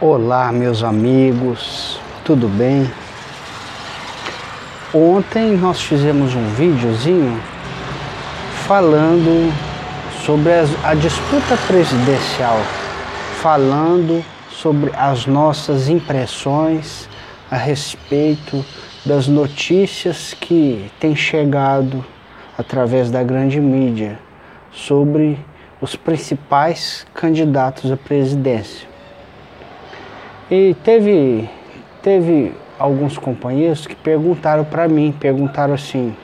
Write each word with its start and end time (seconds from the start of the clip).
Olá, 0.00 0.50
meus 0.50 0.82
amigos, 0.82 2.00
tudo 2.24 2.48
bem? 2.48 2.90
Ontem 4.92 5.56
nós 5.56 5.80
fizemos 5.80 6.34
um 6.34 6.48
videozinho 6.48 7.40
falando 8.66 9.54
sobre 10.26 10.50
a 10.82 10.94
disputa 10.94 11.56
presidencial, 11.68 12.58
falando 13.40 14.24
sobre 14.50 14.90
as 14.96 15.26
nossas 15.26 15.88
impressões 15.88 17.08
a 17.48 17.56
respeito 17.56 18.66
das 19.06 19.28
notícias 19.28 20.34
que 20.34 20.90
têm 20.98 21.14
chegado 21.14 22.04
através 22.58 23.12
da 23.12 23.22
grande 23.22 23.60
mídia 23.60 24.18
sobre 24.72 25.38
os 25.80 25.94
principais 25.94 27.06
candidatos 27.14 27.92
à 27.92 27.96
presidência. 27.96 28.93
E 30.50 30.74
teve, 30.84 31.48
teve 32.02 32.52
alguns 32.78 33.16
companheiros 33.16 33.86
que 33.86 33.94
perguntaram 33.94 34.64
para 34.64 34.86
mim, 34.86 35.14
perguntaram 35.18 35.74
assim, 35.74 36.14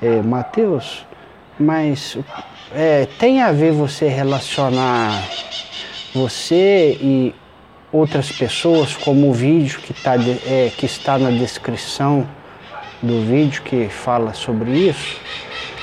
é, 0.00 0.22
Mateus, 0.22 1.04
mas 1.58 2.16
é, 2.72 3.06
tem 3.18 3.42
a 3.42 3.50
ver 3.50 3.72
você 3.72 4.06
relacionar 4.08 5.10
você 6.14 6.98
e 7.00 7.34
outras 7.92 8.30
pessoas, 8.30 8.94
como 8.96 9.30
o 9.30 9.32
vídeo 9.32 9.80
que, 9.80 9.92
tá, 9.92 10.14
é, 10.46 10.70
que 10.76 10.86
está 10.86 11.18
na 11.18 11.30
descrição 11.30 12.26
do 13.02 13.22
vídeo 13.24 13.62
que 13.62 13.88
fala 13.88 14.34
sobre 14.34 14.70
isso, 14.70 15.20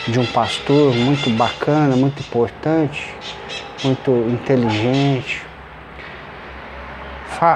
de 0.08 0.20
um 0.20 0.26
pastor 0.26 0.94
muito 0.96 1.30
bacana, 1.32 1.96
muito 1.96 2.20
importante, 2.22 3.14
muito 3.84 4.12
inteligente, 4.30 5.47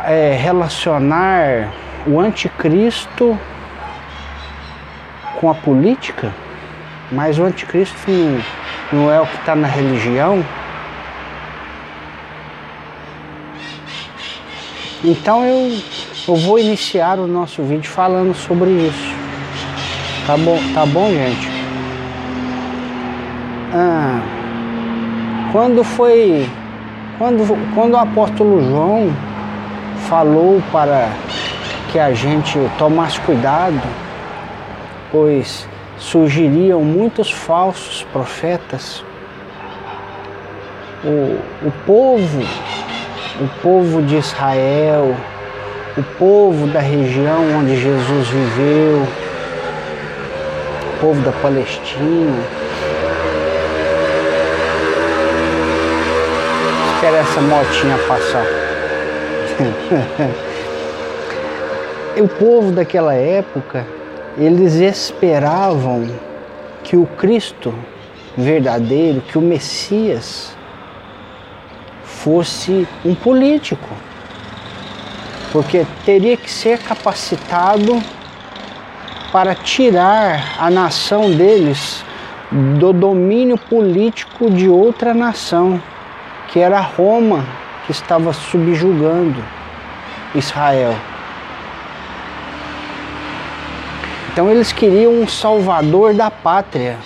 é, 0.07 0.33
relacionar 0.33 1.71
o 2.05 2.19
anticristo 2.19 3.37
com 5.39 5.49
a 5.49 5.55
política, 5.55 6.33
mas 7.11 7.39
o 7.39 7.43
anticristo 7.43 7.97
não, 8.09 8.41
não 8.93 9.11
é 9.11 9.19
o 9.19 9.25
que 9.25 9.35
está 9.37 9.55
na 9.55 9.67
religião. 9.67 10.43
Então 15.03 15.43
eu, 15.43 15.79
eu 16.27 16.35
vou 16.35 16.59
iniciar 16.59 17.17
o 17.17 17.25
nosso 17.25 17.63
vídeo 17.63 17.89
falando 17.89 18.35
sobre 18.35 18.69
isso. 18.69 19.15
Tá 20.27 20.37
bom, 20.37 20.59
tá 20.75 20.85
bom 20.85 21.09
gente? 21.09 21.49
Ah, 23.73 24.21
quando 25.51 25.83
foi. 25.83 26.47
Quando, 27.17 27.73
quando 27.75 27.93
o 27.93 27.97
apóstolo 27.97 28.61
João 28.63 29.30
falou 30.07 30.61
para 30.71 31.09
que 31.91 31.99
a 31.99 32.13
gente 32.13 32.57
tomasse 32.77 33.19
cuidado, 33.21 33.81
pois 35.11 35.67
surgiriam 35.97 36.81
muitos 36.81 37.31
falsos 37.31 38.05
profetas. 38.11 39.03
O, 41.03 41.67
o 41.67 41.71
povo, 41.85 42.41
o 43.39 43.61
povo 43.61 44.01
de 44.01 44.17
Israel, 44.17 45.15
o 45.97 46.03
povo 46.17 46.67
da 46.67 46.79
região 46.79 47.57
onde 47.59 47.79
Jesus 47.79 48.27
viveu, 48.27 49.07
o 50.93 50.99
povo 51.01 51.21
da 51.21 51.31
Palestina. 51.31 52.39
Espera 56.95 57.17
essa 57.17 57.41
motinha 57.41 57.97
passar. 58.07 58.60
o 62.19 62.27
povo 62.27 62.71
daquela 62.71 63.13
época, 63.13 63.85
eles 64.37 64.75
esperavam 64.75 66.07
que 66.83 66.95
o 66.95 67.05
Cristo 67.05 67.73
verdadeiro, 68.37 69.21
que 69.21 69.37
o 69.37 69.41
Messias, 69.41 70.55
fosse 72.03 72.87
um 73.03 73.15
político. 73.15 73.89
Porque 75.51 75.85
teria 76.05 76.37
que 76.37 76.49
ser 76.49 76.79
capacitado 76.79 78.01
para 79.31 79.55
tirar 79.55 80.55
a 80.59 80.69
nação 80.69 81.31
deles 81.31 82.05
do 82.51 82.93
domínio 82.93 83.57
político 83.57 84.49
de 84.49 84.69
outra 84.69 85.13
nação, 85.13 85.81
que 86.49 86.59
era 86.59 86.79
Roma, 86.79 87.45
estava 87.91 88.33
subjugando 88.33 89.43
Israel. 90.33 90.95
Então 94.31 94.49
eles 94.49 94.71
queriam 94.71 95.13
um 95.13 95.27
salvador 95.27 96.13
da 96.13 96.31
pátria. 96.31 96.97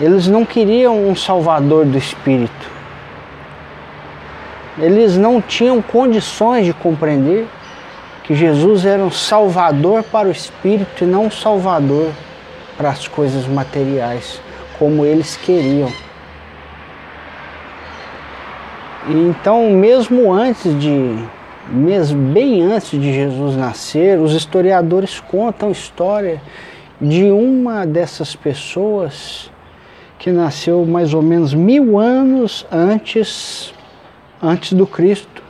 Eles 0.00 0.26
não 0.26 0.44
queriam 0.44 1.06
um 1.06 1.14
salvador 1.14 1.84
do 1.84 1.98
espírito. 1.98 2.70
Eles 4.78 5.18
não 5.18 5.42
tinham 5.42 5.82
condições 5.82 6.64
de 6.64 6.72
compreender 6.72 7.46
que 8.24 8.34
Jesus 8.34 8.86
era 8.86 9.02
um 9.02 9.10
salvador 9.10 10.02
para 10.02 10.28
o 10.28 10.30
espírito 10.30 11.04
e 11.04 11.06
não 11.06 11.26
um 11.26 11.30
salvador 11.30 12.10
para 12.78 12.88
as 12.88 13.06
coisas 13.06 13.46
materiais, 13.46 14.40
como 14.78 15.04
eles 15.04 15.36
queriam. 15.36 15.92
Então, 19.08 19.70
mesmo 19.70 20.30
antes 20.30 20.78
de, 20.78 21.16
mesmo 21.68 22.32
bem 22.32 22.62
antes 22.62 22.90
de 22.90 23.12
Jesus 23.12 23.56
nascer, 23.56 24.18
os 24.18 24.34
historiadores 24.34 25.18
contam 25.20 25.70
história 25.70 26.40
de 27.00 27.30
uma 27.30 27.86
dessas 27.86 28.36
pessoas 28.36 29.50
que 30.18 30.30
nasceu 30.30 30.84
mais 30.84 31.14
ou 31.14 31.22
menos 31.22 31.54
mil 31.54 31.98
anos 31.98 32.66
antes, 32.70 33.72
antes 34.42 34.74
do 34.74 34.86
Cristo. 34.86 35.42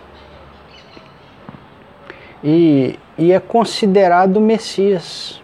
E, 2.42 2.96
e 3.18 3.32
é 3.32 3.40
considerado 3.40 4.40
Messias 4.40 5.42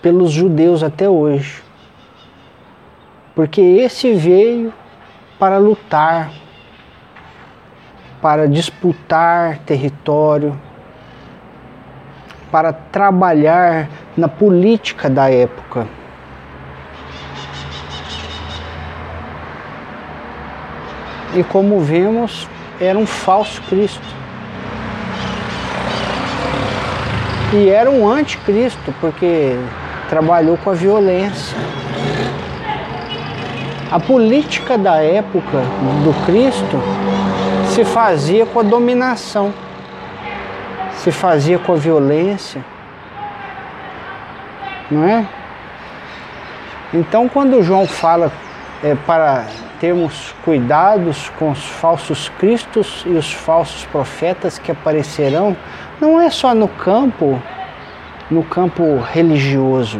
pelos 0.00 0.32
judeus 0.32 0.82
até 0.82 1.06
hoje. 1.06 1.62
Porque 3.34 3.60
esse 3.60 4.14
veio 4.14 4.72
para 5.38 5.58
lutar 5.58 6.32
para 8.22 8.46
disputar 8.46 9.58
território, 9.66 10.56
para 12.52 12.72
trabalhar 12.72 13.88
na 14.16 14.28
política 14.28 15.10
da 15.10 15.28
época. 15.28 15.88
E 21.34 21.42
como 21.42 21.80
vemos, 21.80 22.48
era 22.80 22.96
um 22.96 23.06
falso 23.06 23.60
Cristo. 23.62 24.06
E 27.54 27.68
era 27.68 27.90
um 27.90 28.08
anticristo, 28.08 28.94
porque 29.00 29.56
trabalhou 30.08 30.56
com 30.58 30.70
a 30.70 30.74
violência. 30.74 31.56
A 33.90 33.98
política 33.98 34.78
da 34.78 35.02
época 35.02 35.58
do 36.04 36.24
Cristo 36.24 36.80
se 37.72 37.86
fazia 37.86 38.44
com 38.44 38.60
a 38.60 38.62
dominação, 38.62 39.54
se 40.96 41.10
fazia 41.10 41.58
com 41.58 41.72
a 41.72 41.76
violência, 41.76 42.62
não 44.90 45.08
é? 45.08 45.26
Então, 46.92 47.30
quando 47.30 47.62
João 47.62 47.86
fala 47.86 48.30
é, 48.84 48.94
para 48.94 49.46
termos 49.80 50.34
cuidados 50.44 51.30
com 51.38 51.50
os 51.50 51.64
falsos 51.64 52.30
cristos 52.38 53.04
e 53.06 53.14
os 53.14 53.32
falsos 53.32 53.86
profetas 53.86 54.58
que 54.58 54.70
aparecerão, 54.70 55.56
não 55.98 56.20
é 56.20 56.28
só 56.28 56.54
no 56.54 56.68
campo, 56.68 57.40
no 58.30 58.42
campo 58.42 58.98
religioso, 58.98 59.98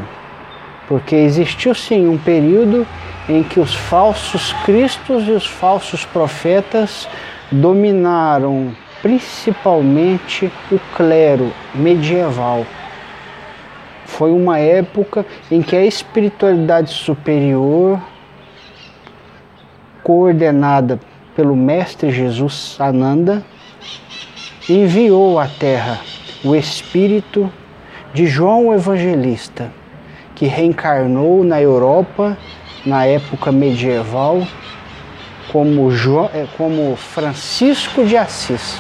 porque 0.87 1.17
existiu 1.17 1.75
sim 1.75 2.07
um 2.07 2.19
período 2.19 2.87
em 3.27 3.43
que 3.43 3.59
os 3.59 3.75
falsos 3.75 4.53
cristos 4.63 5.27
e 5.27 5.31
os 5.31 5.47
falsos 5.47 6.05
profetas 6.05 7.09
dominaram 7.53 8.75
principalmente 9.03 10.51
o 10.71 10.79
clero 10.97 11.53
medieval. 11.75 12.65
Foi 14.07 14.31
uma 14.31 14.59
época 14.59 15.27
em 15.51 15.61
que 15.61 15.75
a 15.77 15.85
espiritualidade 15.85 16.91
superior, 16.91 18.01
coordenada 20.03 21.01
pelo 21.35 21.57
Mestre 21.57 22.11
Jesus 22.11 22.55
Sananda, 22.55 23.43
enviou 24.69 25.39
à 25.39 25.47
Terra 25.47 26.01
o 26.45 26.55
Espírito 26.55 27.51
de 28.15 28.27
João 28.27 28.73
Evangelista, 28.73 29.73
que 30.35 30.47
reencarnou 30.47 31.43
na 31.43 31.61
Europa 31.61 32.37
na 32.85 33.05
época 33.07 33.51
medieval 33.51 34.43
como, 35.51 35.91
João, 35.91 36.31
é, 36.33 36.47
como 36.57 36.95
Francisco 36.97 38.05
de 38.05 38.17
Assis. 38.17 38.79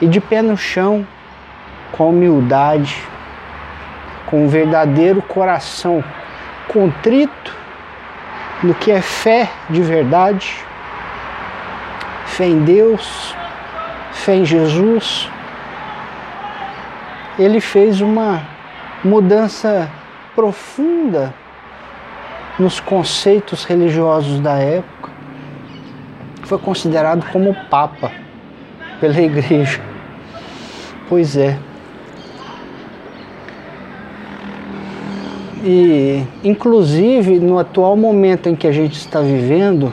E 0.00 0.06
de 0.06 0.20
pé 0.20 0.42
no 0.42 0.56
chão, 0.56 1.06
com 1.92 2.10
humildade, 2.10 3.02
com 4.26 4.44
um 4.44 4.48
verdadeiro 4.48 5.20
coração 5.22 6.04
contrito 6.68 7.56
no 8.62 8.74
que 8.74 8.90
é 8.90 9.00
fé 9.00 9.50
de 9.70 9.80
verdade, 9.80 10.64
fé 12.26 12.46
em 12.46 12.60
Deus, 12.60 13.34
fé 14.12 14.36
em 14.36 14.44
Jesus, 14.44 15.28
ele 17.38 17.60
fez 17.60 18.00
uma 18.00 18.42
mudança 19.04 19.88
profunda 20.34 21.32
nos 22.58 22.80
conceitos 22.80 23.64
religiosos 23.64 24.40
da 24.40 24.54
época. 24.54 25.10
Foi 26.42 26.58
considerado 26.58 27.30
como 27.30 27.54
papa 27.70 28.10
pela 29.00 29.20
igreja. 29.20 29.80
Pois 31.08 31.36
é. 31.36 31.58
E, 35.64 36.24
inclusive, 36.44 37.38
no 37.38 37.58
atual 37.58 37.96
momento 37.96 38.48
em 38.48 38.54
que 38.54 38.66
a 38.66 38.72
gente 38.72 38.94
está 38.94 39.20
vivendo, 39.20 39.92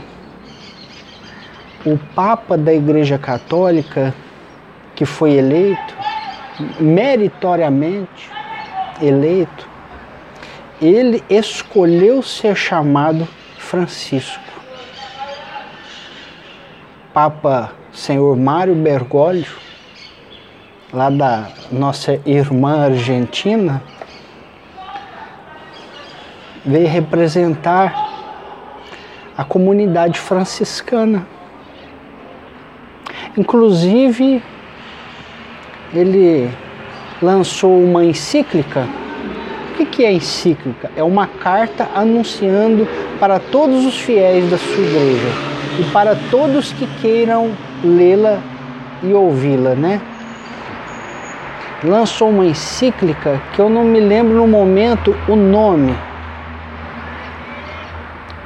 o 1.85 1.97
Papa 2.15 2.57
da 2.57 2.73
Igreja 2.73 3.17
Católica, 3.17 4.13
que 4.95 5.05
foi 5.05 5.33
eleito, 5.33 5.95
meritoriamente 6.79 8.29
eleito, 9.01 9.67
ele 10.81 11.23
escolheu 11.29 12.21
ser 12.21 12.55
chamado 12.55 13.27
Francisco. 13.57 14.43
Papa 17.13 17.71
Senhor 17.93 18.35
Mário 18.35 18.75
Bergoglio, 18.75 19.55
lá 20.91 21.09
da 21.09 21.47
nossa 21.71 22.19
irmã 22.25 22.85
argentina, 22.85 23.81
veio 26.65 26.89
representar 26.89 27.93
a 29.37 29.43
comunidade 29.45 30.19
franciscana. 30.19 31.25
Inclusive, 33.37 34.43
ele 35.93 36.49
lançou 37.21 37.81
uma 37.81 38.03
encíclica. 38.03 38.87
O 39.77 39.85
que 39.85 40.05
é 40.05 40.11
encíclica? 40.13 40.89
É 40.95 41.03
uma 41.03 41.27
carta 41.27 41.89
anunciando 41.93 42.87
para 43.19 43.39
todos 43.39 43.85
os 43.85 43.99
fiéis 43.99 44.49
da 44.49 44.57
sua 44.57 44.83
igreja 44.83 45.27
e 45.79 45.83
para 45.91 46.15
todos 46.31 46.71
que 46.71 46.87
queiram 47.01 47.51
lê-la 47.83 48.39
e 49.03 49.13
ouvi-la, 49.13 49.75
né? 49.75 50.01
Lançou 51.83 52.29
uma 52.29 52.45
encíclica 52.45 53.41
que 53.53 53.59
eu 53.59 53.69
não 53.69 53.83
me 53.83 53.99
lembro 53.99 54.37
no 54.37 54.47
momento 54.47 55.13
o 55.27 55.35
nome, 55.35 55.93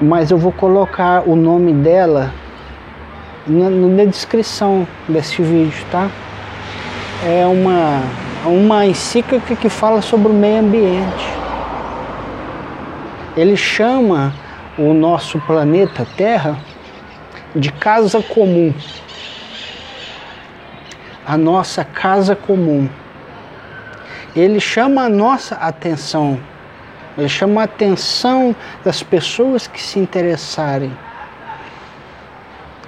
mas 0.02 0.32
eu 0.32 0.38
vou 0.38 0.52
colocar 0.52 1.22
o 1.28 1.36
nome 1.36 1.74
dela 1.74 2.34
na, 3.46 3.70
na 3.70 4.06
descrição 4.06 4.88
desse 5.08 5.42
vídeo, 5.44 5.86
tá? 5.92 6.10
É 7.24 7.46
uma, 7.46 8.02
uma 8.46 8.86
encíclica 8.86 9.56
que 9.56 9.70
fala 9.70 10.02
sobre 10.02 10.30
o 10.30 10.34
meio 10.34 10.60
ambiente. 10.60 11.26
Ele 13.36 13.56
chama 13.56 14.34
o 14.78 14.94
nosso 14.94 15.40
planeta 15.42 16.06
Terra 16.18 16.58
de 17.56 17.72
casa 17.72 18.22
comum. 18.22 18.74
A 21.26 21.38
nossa 21.38 21.84
casa 21.84 22.36
comum. 22.36 22.90
Ele 24.36 24.60
chama 24.60 25.04
a 25.04 25.10
nossa 25.10 25.56
atenção 25.56 26.40
ele 27.20 27.28
chama 27.28 27.62
a 27.62 27.64
atenção 27.66 28.56
das 28.84 29.04
pessoas 29.04 29.68
que 29.68 29.82
se 29.82 30.00
interessarem 30.00 30.96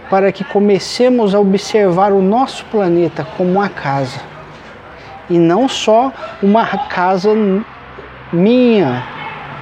para 0.09 0.31
que 0.31 0.43
comecemos 0.43 1.35
a 1.35 1.39
observar 1.39 2.13
o 2.13 2.21
nosso 2.21 2.63
planeta 2.65 3.25
como 3.35 3.51
uma 3.51 3.69
casa 3.69 4.21
e 5.31 5.39
não 5.39 5.67
só 5.67 6.11
uma 6.43 6.65
casa 6.65 7.31
minha 8.33 9.03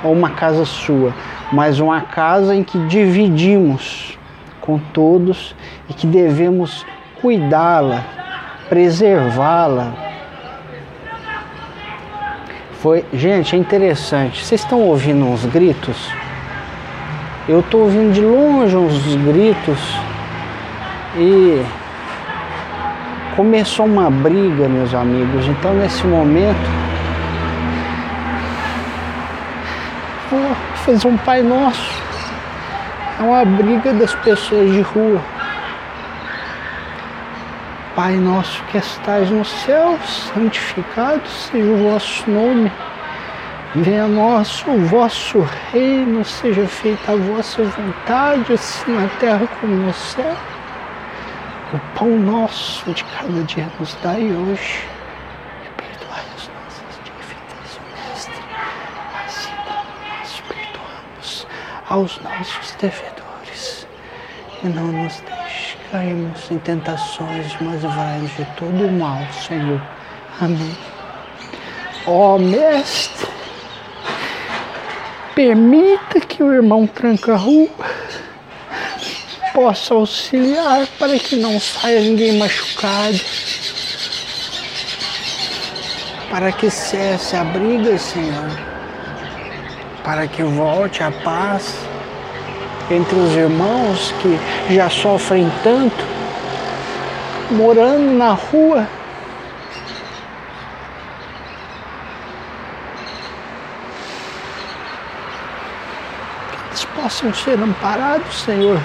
ou 0.04 0.12
uma 0.12 0.32
casa 0.32 0.66
sua, 0.66 1.14
mas 1.52 1.80
uma 1.80 2.02
casa 2.02 2.56
em 2.56 2.64
que 2.64 2.78
dividimos 2.88 4.18
com 4.60 4.80
todos 4.80 5.56
e 5.88 5.94
que 5.94 6.08
devemos 6.08 6.86
cuidá-la, 7.22 8.04
preservá-la 8.68 9.94
foi, 12.80 13.04
gente, 13.14 13.56
é 13.56 13.60
interessante. 13.60 14.44
Vocês 14.44 14.62
estão 14.62 14.82
ouvindo 14.82 15.26
uns 15.26 15.46
gritos? 15.46 16.10
Eu 17.48 17.60
estou 17.60 17.82
ouvindo 17.82 18.14
de 18.14 18.22
longe 18.22 18.76
uns 18.76 19.16
gritos 19.16 19.80
e 21.18 21.62
começou 23.36 23.86
uma 23.86 24.10
briga, 24.10 24.68
meus 24.68 24.94
amigos. 24.94 25.48
Então, 25.48 25.74
nesse 25.74 26.06
momento, 26.06 26.70
vou 30.30 30.56
fazer 30.86 31.08
um 31.08 31.18
Pai 31.18 31.42
Nosso. 31.42 32.02
É 33.20 33.24
uma 33.24 33.44
briga 33.44 33.94
das 33.94 34.14
pessoas 34.16 34.72
de 34.72 34.82
rua. 34.82 35.22
Pai 37.96 38.16
nosso 38.16 38.64
que 38.72 38.78
estais 38.78 39.30
no 39.30 39.44
céu, 39.44 40.00
santificado 40.34 41.28
seja 41.28 41.70
o 41.70 41.92
vosso 41.92 42.32
nome. 42.32 42.72
Venha 43.76 44.08
nós 44.08 44.64
o 44.66 44.78
vosso 44.86 45.46
reino, 45.72 46.24
seja 46.24 46.66
feita 46.66 47.12
a 47.12 47.16
vossa 47.18 47.62
vontade, 47.62 48.54
assim 48.54 48.94
na 48.94 49.08
terra 49.20 49.46
como 49.60 49.76
no 49.76 49.94
céu. 49.94 50.34
O 51.72 51.78
pão 51.96 52.10
nosso 52.18 52.92
de 52.94 53.04
cada 53.04 53.44
dia 53.44 53.70
nos 53.80 53.94
dai 54.02 54.24
hoje. 54.24 54.88
E 55.64 55.70
perdoai 55.80 56.26
as 56.36 56.50
nossas 56.50 57.00
dívidas, 57.04 57.80
mestre, 57.94 58.34
assim 59.24 59.52
como 59.68 60.10
nós 60.10 60.42
perdoamos 60.48 61.48
aos 61.88 62.20
nossos 62.22 62.72
devedores. 62.72 63.88
E 64.64 64.68
não 64.68 64.88
nos 64.88 65.20
deixe 65.20 65.78
caímos 65.92 66.50
em 66.50 66.58
tentações, 66.58 67.56
mas 67.62 67.84
vai-nos 67.84 68.36
de 68.36 68.46
todo 68.58 68.88
o 68.88 68.92
mal, 68.92 69.20
Senhor. 69.32 69.80
Amém. 70.42 70.76
Ó 72.08 72.36
oh, 72.36 72.40
Mestre, 72.40 73.28
permita 75.36 76.20
que 76.22 76.42
o 76.42 76.52
irmão 76.52 76.88
tranca-rua 76.88 77.70
possa 79.54 79.94
auxiliar 79.94 80.88
para 80.98 81.18
que 81.18 81.36
não 81.36 81.60
saia 81.60 82.02
ninguém 82.02 82.38
machucado, 82.38 83.20
para 86.30 86.52
que 86.52 86.70
cesse 86.70 87.36
a 87.36 87.44
briga, 87.44 87.98
Senhor, 87.98 88.50
para 90.04 90.28
que 90.28 90.44
volte 90.44 91.04
a 91.04 91.12
paz 91.12 91.76
entre 92.92 93.16
os 93.16 93.36
irmãos 93.36 94.14
que 94.22 94.74
já 94.74 94.90
sofrem 94.90 95.52
tanto, 95.64 96.04
morando 97.52 98.18
na 98.18 98.34
rua. 98.34 98.88
Que 106.52 106.68
eles 106.68 106.86
possam 106.86 107.34
ser 107.34 107.60
amparados, 107.60 108.42
Senhor. 108.42 108.80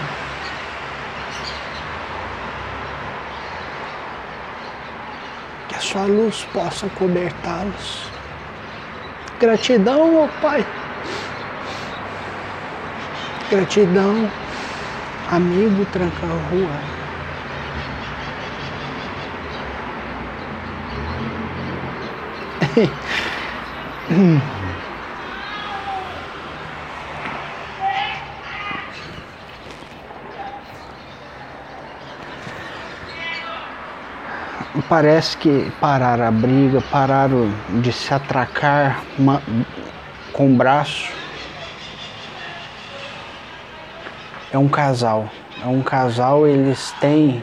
Que 5.69 5.75
a 5.75 5.81
sua 5.95 6.07
luz 6.07 6.45
possa 6.53 6.89
cobertá-los. 6.89 8.11
Gratidão, 9.39 10.25
ó 10.25 10.29
Pai. 10.43 10.67
Gratidão, 13.49 14.29
amigo 15.31 15.87
tranca-rua. 15.87 16.81
Parece 34.89 35.37
que 35.37 35.73
pararam 35.81 36.27
a 36.27 36.31
briga, 36.31 36.81
pararam 36.91 37.51
de 37.81 37.93
se 37.93 38.13
atracar 38.13 39.03
uma, 39.19 39.43
com 40.33 40.53
o 40.53 40.57
braço 40.57 41.11
é 44.55 44.59
um 44.59 44.69
casal. 44.69 45.29
É 45.61 45.67
um 45.67 45.83
casal, 45.83 46.47
eles 46.47 46.93
têm 47.01 47.43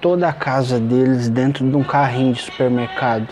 toda 0.00 0.28
a 0.28 0.32
casa 0.32 0.80
deles 0.80 1.28
dentro 1.28 1.68
de 1.68 1.76
um 1.76 1.84
carrinho 1.84 2.32
de 2.32 2.40
supermercado. 2.40 3.28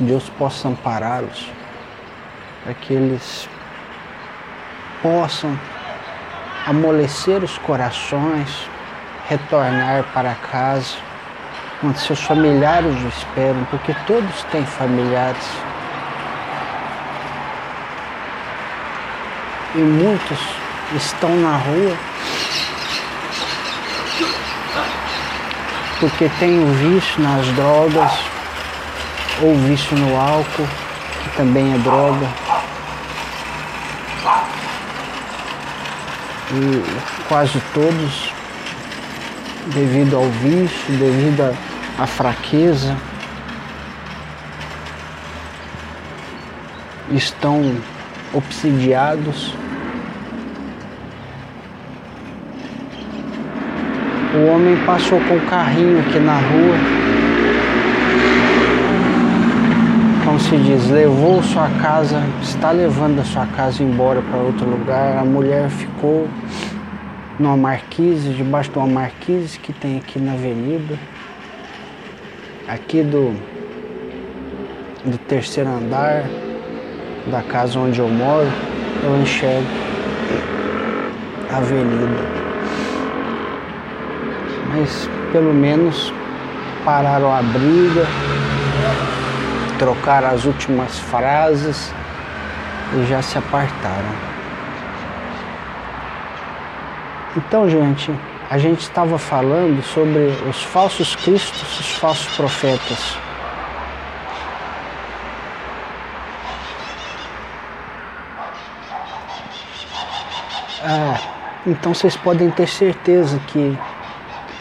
Deus 0.00 0.30
possa 0.30 0.68
ampará-los, 0.68 1.52
para 2.62 2.74
que 2.74 2.92
eles 2.92 3.48
possam 5.02 5.58
amolecer 6.66 7.42
os 7.42 7.56
corações, 7.58 8.68
retornar 9.28 10.04
para 10.12 10.34
casa, 10.34 10.96
onde 11.82 11.98
seus 11.98 12.22
familiares 12.22 12.94
o 13.02 13.08
esperam, 13.08 13.66
porque 13.70 13.94
todos 14.06 14.42
têm 14.52 14.64
familiares. 14.64 15.48
E 19.74 19.78
muitos 19.78 20.38
estão 20.94 21.34
na 21.36 21.56
rua 21.56 21.96
porque 26.00 26.30
tem 26.40 26.58
o 26.58 26.72
vício 26.72 27.22
nas 27.22 27.46
drogas 27.48 28.10
ou 29.42 29.54
vício 29.54 29.96
no 29.96 30.18
álcool, 30.18 30.66
que 31.22 31.36
também 31.36 31.74
é 31.74 31.78
droga. 31.78 32.49
E 36.52 37.28
quase 37.28 37.60
todos, 37.72 38.32
devido 39.66 40.16
ao 40.16 40.28
vício, 40.28 40.96
devido 40.98 41.56
à 41.96 42.06
fraqueza, 42.06 42.96
estão 47.12 47.76
obsidiados. 48.32 49.54
O 54.34 54.46
homem 54.46 54.76
passou 54.84 55.20
com 55.20 55.36
o 55.36 55.40
carrinho 55.46 56.00
aqui 56.00 56.18
na 56.18 56.34
rua. 56.34 56.76
Como 60.24 60.38
se 60.50 60.56
diz, 60.56 60.90
levou 60.90 61.40
sua 61.44 61.68
casa, 61.80 62.20
está 62.42 62.72
levando 62.72 63.20
a 63.20 63.24
sua 63.24 63.46
casa 63.46 63.84
embora 63.84 64.20
para 64.20 64.40
outro 64.40 64.68
lugar. 64.68 65.16
A 65.16 65.24
mulher 65.24 65.70
ficou 65.70 66.26
numa 67.38 67.56
marquise, 67.56 68.30
debaixo 68.30 68.68
de 68.68 68.78
uma 68.78 68.88
marquise 68.88 69.60
que 69.60 69.72
tem 69.72 69.98
aqui 69.98 70.18
na 70.18 70.32
avenida. 70.32 70.98
Aqui 72.66 73.00
do, 73.00 73.32
do 75.04 75.16
terceiro 75.18 75.70
andar 75.70 76.24
da 77.30 77.42
casa 77.42 77.78
onde 77.78 78.00
eu 78.00 78.08
moro, 78.08 78.48
eu 79.04 79.22
enxergo 79.22 79.68
a 81.52 81.58
avenida. 81.58 82.24
Mas 84.74 85.08
pelo 85.30 85.54
menos 85.54 86.12
pararam 86.84 87.32
a 87.32 87.40
briga, 87.40 88.04
trocaram 89.80 90.28
as 90.28 90.44
últimas 90.44 90.98
frases 90.98 91.90
e 92.94 93.06
já 93.06 93.22
se 93.22 93.38
apartaram. 93.38 94.12
Então, 97.34 97.68
gente, 97.70 98.14
a 98.50 98.58
gente 98.58 98.82
estava 98.82 99.18
falando 99.18 99.82
sobre 99.82 100.26
os 100.50 100.62
falsos 100.62 101.16
cristos, 101.16 101.80
os 101.80 101.92
falsos 101.92 102.36
profetas. 102.36 103.16
Ah, 110.82 111.18
então 111.66 111.94
vocês 111.94 112.16
podem 112.16 112.50
ter 112.50 112.68
certeza 112.68 113.40
que 113.46 113.78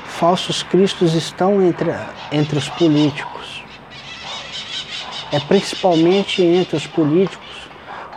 falsos 0.06 0.64
cristos 0.64 1.14
estão 1.14 1.62
entre, 1.62 1.94
entre 2.32 2.58
os 2.58 2.70
políticos. 2.70 3.39
É 5.32 5.40
principalmente 5.40 6.42
entre 6.42 6.76
os 6.76 6.88
políticos, 6.88 7.70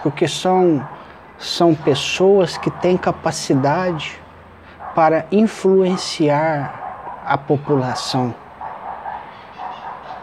porque 0.02 0.26
são, 0.26 0.86
são 1.38 1.74
pessoas 1.74 2.56
que 2.56 2.70
têm 2.70 2.96
capacidade 2.96 4.18
para 4.94 5.26
influenciar 5.30 7.22
a 7.26 7.36
população. 7.36 8.34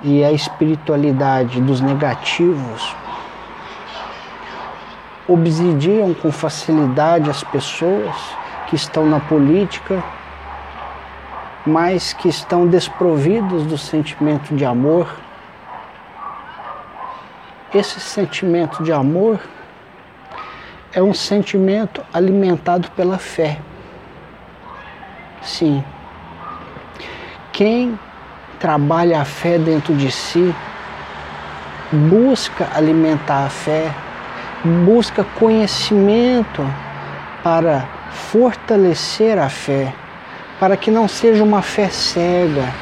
E 0.02 0.24
a 0.24 0.32
espiritualidade 0.32 1.62
dos 1.62 1.82
negativos 1.82 2.96
obsidiam 5.28 6.14
com 6.14 6.32
facilidade 6.32 7.30
as 7.30 7.44
pessoas 7.44 8.16
que 8.68 8.76
estão 8.76 9.06
na 9.06 9.20
política, 9.20 10.04
mas 11.66 12.14
que 12.14 12.30
estão 12.30 12.66
desprovidos 12.66 13.64
do 13.64 13.78
sentimento 13.78 14.56
de 14.56 14.66
amor. 14.66 15.08
Esse 17.74 18.00
sentimento 18.00 18.84
de 18.84 18.92
amor 18.92 19.40
é 20.92 21.02
um 21.02 21.14
sentimento 21.14 22.04
alimentado 22.12 22.90
pela 22.92 23.18
fé. 23.18 23.60
Sim. 25.42 25.84
Quem 27.52 27.98
trabalha 28.60 29.22
a 29.22 29.26
fé 29.26 29.58
dentro 29.58 29.96
de 29.96 30.12
si 30.12 30.54
busca 31.92 32.68
alimentar 32.76 33.46
a 33.46 33.50
fé 33.50 33.94
busca 34.64 35.24
conhecimento 35.24 36.66
para 37.44 37.88
fortalecer 38.12 39.38
a 39.38 39.50
fé, 39.50 39.94
para 40.60 40.76
que 40.76 40.92
não 40.92 41.08
seja 41.08 41.44
uma 41.44 41.62
fé 41.62 41.88
cega, 41.90 42.74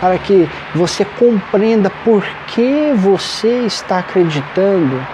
para 0.00 0.18
que 0.18 0.48
você 0.74 1.04
compreenda 1.04 1.90
por 2.04 2.24
que 2.48 2.92
você 2.94 3.64
está 3.66 3.98
acreditando 3.98 5.04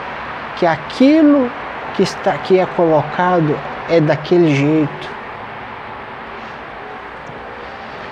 que 0.56 0.66
aquilo 0.66 1.50
que, 1.94 2.02
está, 2.02 2.36
que 2.38 2.58
é 2.58 2.66
colocado 2.66 3.58
é 3.88 4.00
daquele 4.00 4.54
jeito. 4.54 5.10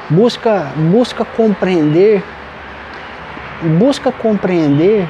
Busca, 0.08 0.72
busca 0.76 1.24
compreender, 1.24 2.22
busca 3.78 4.10
compreender 4.10 5.08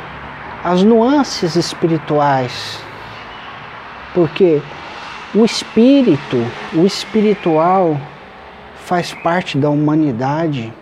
as 0.62 0.83
nuances 0.83 1.57
espirituais 1.57 2.81
porque 4.14 4.61
o 5.35 5.45
espírito, 5.45 6.45
o 6.75 6.85
espiritual, 6.85 7.99
faz 8.85 9.14
parte 9.14 9.57
da 9.57 9.71
humanidade, 9.71 10.73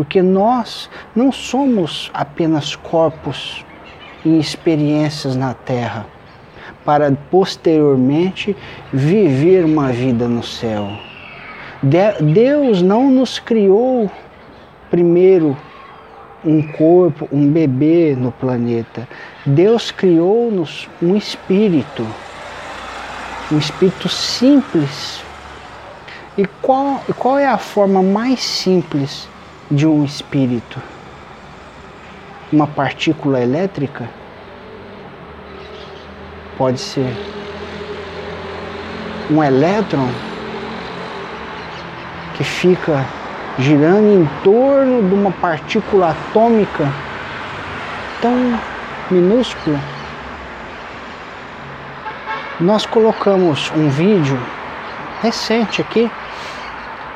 porque 0.00 0.22
nós 0.22 0.88
não 1.14 1.30
somos 1.30 2.10
apenas 2.14 2.74
corpos 2.74 3.62
e 4.24 4.38
experiências 4.38 5.36
na 5.36 5.52
Terra, 5.52 6.06
para 6.86 7.12
posteriormente 7.30 8.56
viver 8.90 9.62
uma 9.62 9.92
vida 9.92 10.26
no 10.26 10.42
céu. 10.42 10.88
Deus 11.82 12.80
não 12.80 13.10
nos 13.10 13.38
criou 13.38 14.10
primeiro 14.90 15.54
um 16.42 16.62
corpo, 16.62 17.28
um 17.30 17.46
bebê 17.46 18.16
no 18.18 18.32
planeta. 18.32 19.06
Deus 19.44 19.90
criou-nos 19.90 20.88
um 21.02 21.14
espírito 21.14 22.06
um 23.52 23.58
espírito 23.58 24.08
simples. 24.08 25.22
E 26.38 26.46
qual, 26.62 27.04
qual 27.18 27.38
é 27.38 27.46
a 27.46 27.58
forma 27.58 28.02
mais 28.02 28.42
simples 28.42 29.28
de 29.70 29.86
um 29.86 30.04
espírito? 30.04 30.80
Uma 32.52 32.66
partícula 32.66 33.40
elétrica? 33.40 34.08
Pode 36.58 36.80
ser 36.80 37.16
um 39.30 39.42
elétron 39.42 40.08
que 42.36 42.42
fica 42.42 43.04
girando 43.58 44.22
em 44.22 44.28
torno 44.42 45.08
de 45.08 45.14
uma 45.14 45.30
partícula 45.30 46.10
atômica 46.10 46.92
tão 48.20 48.58
minúscula 49.10 49.78
nós 52.60 52.84
colocamos 52.84 53.72
um 53.74 53.88
vídeo 53.88 54.38
recente 55.22 55.80
aqui, 55.80 56.10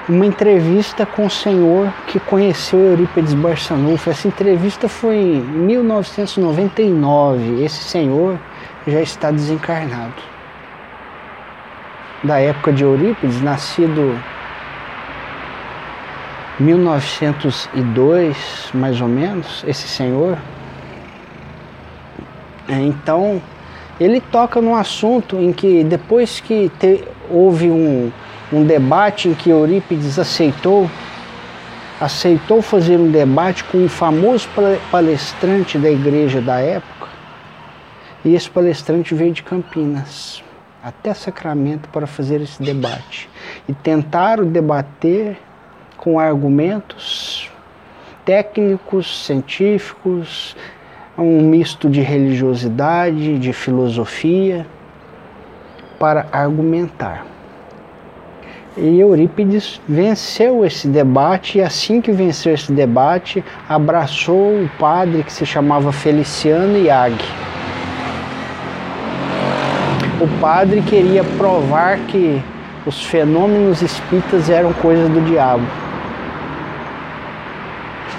uma 0.09 0.25
entrevista 0.27 1.07
com 1.07 1.27
o 1.27 1.31
senhor 1.31 1.93
que 2.07 2.21
conheceu 2.21 2.79
Eurípides 2.79 3.35
Barçanufo. 3.35 4.11
Essa 4.11 4.29
entrevista 4.29 4.89
foi 4.89 5.17
em 5.17 5.41
1999. 5.41 7.65
Esse 7.65 7.83
senhor 7.85 8.39
já 8.87 9.01
está 9.01 9.31
desencarnado. 9.31 10.23
Da 12.23 12.39
época 12.39 12.71
de 12.73 12.85
Eurípides, 12.85 13.41
nascido 13.41 14.21
1902, 16.61 18.71
mais 18.75 19.01
ou 19.01 19.09
menos, 19.09 19.65
esse 19.67 19.89
senhor 19.89 20.37
É, 22.67 22.81
então, 22.81 23.43
ele 24.01 24.21
toca 24.21 24.61
num 24.61 24.75
assunto 24.75 25.37
em 25.37 25.53
que 25.53 25.85
depois 25.85 26.41
que 26.41 26.71
te, 26.79 27.05
houve 27.31 27.71
um, 27.71 28.11
um 28.53 28.65
debate 28.65 29.29
em 29.29 29.35
que 29.35 29.51
Eurípides 29.51 30.19
aceitou 30.19 30.91
aceitou 32.01 32.61
fazer 32.61 32.99
um 32.99 33.11
debate 33.11 33.65
com 33.65 33.79
um 33.79 33.89
famoso 33.89 34.49
palestrante 34.91 35.79
da 35.79 35.91
igreja 35.91 36.41
da 36.41 36.59
época, 36.59 37.09
e 38.25 38.35
esse 38.35 38.51
palestrante 38.51 39.15
veio 39.15 39.33
de 39.33 39.43
Campinas 39.43 40.43
até 40.83 41.15
Sacramento 41.15 41.89
para 41.89 42.07
fazer 42.07 42.43
esse 42.43 42.63
debate. 42.63 43.29
E 43.67 43.73
tentaram 43.73 44.47
debater 44.47 45.39
com 45.97 46.19
argumentos 46.19 47.51
técnicos, 48.25 49.25
científicos, 49.25 50.55
um 51.17 51.41
misto 51.43 51.89
de 51.89 52.01
religiosidade, 52.01 53.39
de 53.39 53.53
filosofia, 53.53 54.67
para 55.99 56.27
argumentar. 56.33 57.34
E 58.77 58.99
Eurípides 58.99 59.81
venceu 59.89 60.65
esse 60.65 60.89
debate, 60.89 61.59
e 61.59 61.63
assim 61.63 62.01
que 62.01 62.11
venceu 62.11 62.53
esse 62.53 62.73
debate, 62.73 63.45
abraçou 63.69 64.65
o 64.65 64.71
padre 64.81 65.23
que 65.23 65.33
se 65.33 65.47
chamava 65.47 65.93
Feliciano 65.93 66.77
Iag. 66.77 67.15
O 70.21 70.27
padre 70.41 70.83
queria 70.83 71.23
provar 71.23 71.99
que 72.09 72.43
os 72.85 73.01
fenômenos 73.05 73.81
espíritas 73.81 74.51
eram 74.51 74.73
coisas 74.73 75.09
do 75.09 75.21
diabo. 75.21 75.65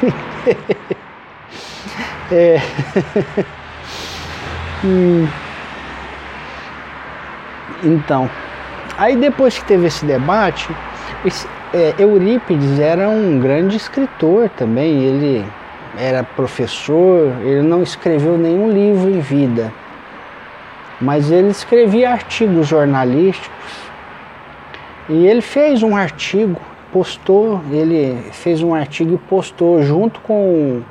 é. 2.31 2.61
hum. 4.85 5.27
Então, 7.83 8.29
aí 8.97 9.15
depois 9.15 9.57
que 9.57 9.65
teve 9.65 9.87
esse 9.87 10.05
debate, 10.05 10.69
esse, 11.25 11.47
é, 11.73 11.93
Eurípides 11.99 12.79
era 12.79 13.09
um 13.09 13.39
grande 13.39 13.75
escritor 13.75 14.49
também. 14.49 15.03
Ele 15.03 15.45
era 15.97 16.23
professor, 16.23 17.33
ele 17.41 17.61
não 17.61 17.83
escreveu 17.83 18.37
nenhum 18.37 18.71
livro 18.71 19.09
em 19.09 19.19
vida, 19.19 19.71
mas 20.99 21.31
ele 21.31 21.49
escrevia 21.49 22.11
artigos 22.11 22.67
jornalísticos. 22.67 23.85
E 25.07 25.27
ele 25.27 25.41
fez 25.41 25.83
um 25.83 25.95
artigo, 25.95 26.59
postou, 26.91 27.61
ele 27.71 28.17
fez 28.31 28.63
um 28.63 28.73
artigo 28.73 29.13
e 29.15 29.17
postou 29.17 29.83
junto 29.83 30.19
com 30.21 30.81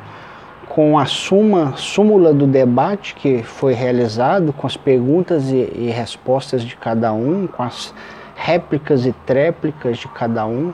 com 0.75 0.99
a 0.99 1.07
suma, 1.07 1.77
súmula 1.77 2.35
do 2.35 2.49
debate 2.49 3.15
que 3.15 3.45
foi 3.45 3.75
realizado, 3.75 4.53
com 4.53 4.67
as 4.67 4.77
perguntas 4.77 5.49
e, 5.53 5.71
e 5.73 5.89
respostas 5.89 6.65
de 6.65 6.75
cada 6.75 7.13
um, 7.13 7.47
com 7.47 7.63
as 7.63 7.95
réplicas 8.35 9.07
e 9.07 9.13
tréplicas 9.25 9.99
de 9.99 10.09
cada 10.09 10.45
um. 10.45 10.73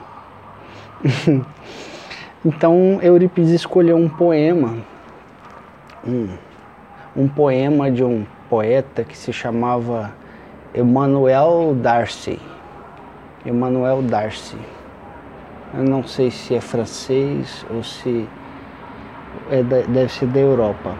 então 2.43 2.99
Eurípides 3.03 3.51
escolheu 3.51 3.95
um 3.95 4.09
poema, 4.09 4.77
um, 6.03 6.29
um 7.15 7.27
poema 7.27 7.91
de 7.91 8.03
um 8.03 8.25
poeta 8.49 9.03
que 9.03 9.15
se 9.15 9.31
chamava 9.31 10.11
Emmanuel 10.73 11.75
Darcy. 11.75 12.39
Emmanuel 13.45 14.01
Darcy. 14.01 14.57
Eu 15.75 15.83
não 15.83 16.03
sei 16.03 16.31
se 16.31 16.55
é 16.55 16.59
francês 16.59 17.63
ou 17.69 17.83
se 17.83 18.27
deve 19.87 20.11
ser 20.11 20.25
da 20.27 20.39
Europa. 20.39 20.95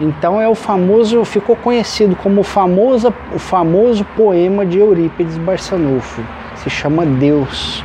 Então 0.00 0.40
é 0.40 0.48
o 0.48 0.54
famoso, 0.54 1.24
ficou 1.24 1.56
conhecido 1.56 2.14
como 2.16 2.42
o 2.42 2.44
famoso, 2.44 3.12
o 3.32 3.38
famoso 3.38 4.04
poema 4.16 4.66
de 4.66 4.78
Eurípides 4.78 5.38
Barçanufo, 5.38 6.22
se 6.56 6.68
chama 6.68 7.06
Deus. 7.06 7.82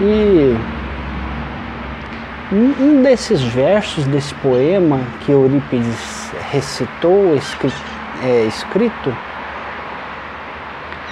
E 0.00 0.56
um 2.52 3.02
desses 3.02 3.42
versos 3.42 4.06
desse 4.06 4.34
poema 4.36 5.00
que 5.20 5.32
Eurípides 5.32 6.32
recitou, 6.50 7.34
escrito, 7.36 7.76
é, 8.24 8.44
escrito 8.44 9.14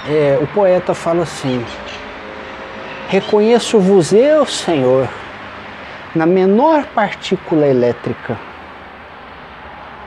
é, 0.07 0.39
o 0.41 0.47
poeta 0.47 0.93
fala 0.93 1.23
assim: 1.23 1.63
Reconheço-vos 3.07 4.11
eu, 4.11 4.45
Senhor, 4.45 5.07
na 6.15 6.25
menor 6.25 6.85
partícula 6.87 7.67
elétrica. 7.67 8.35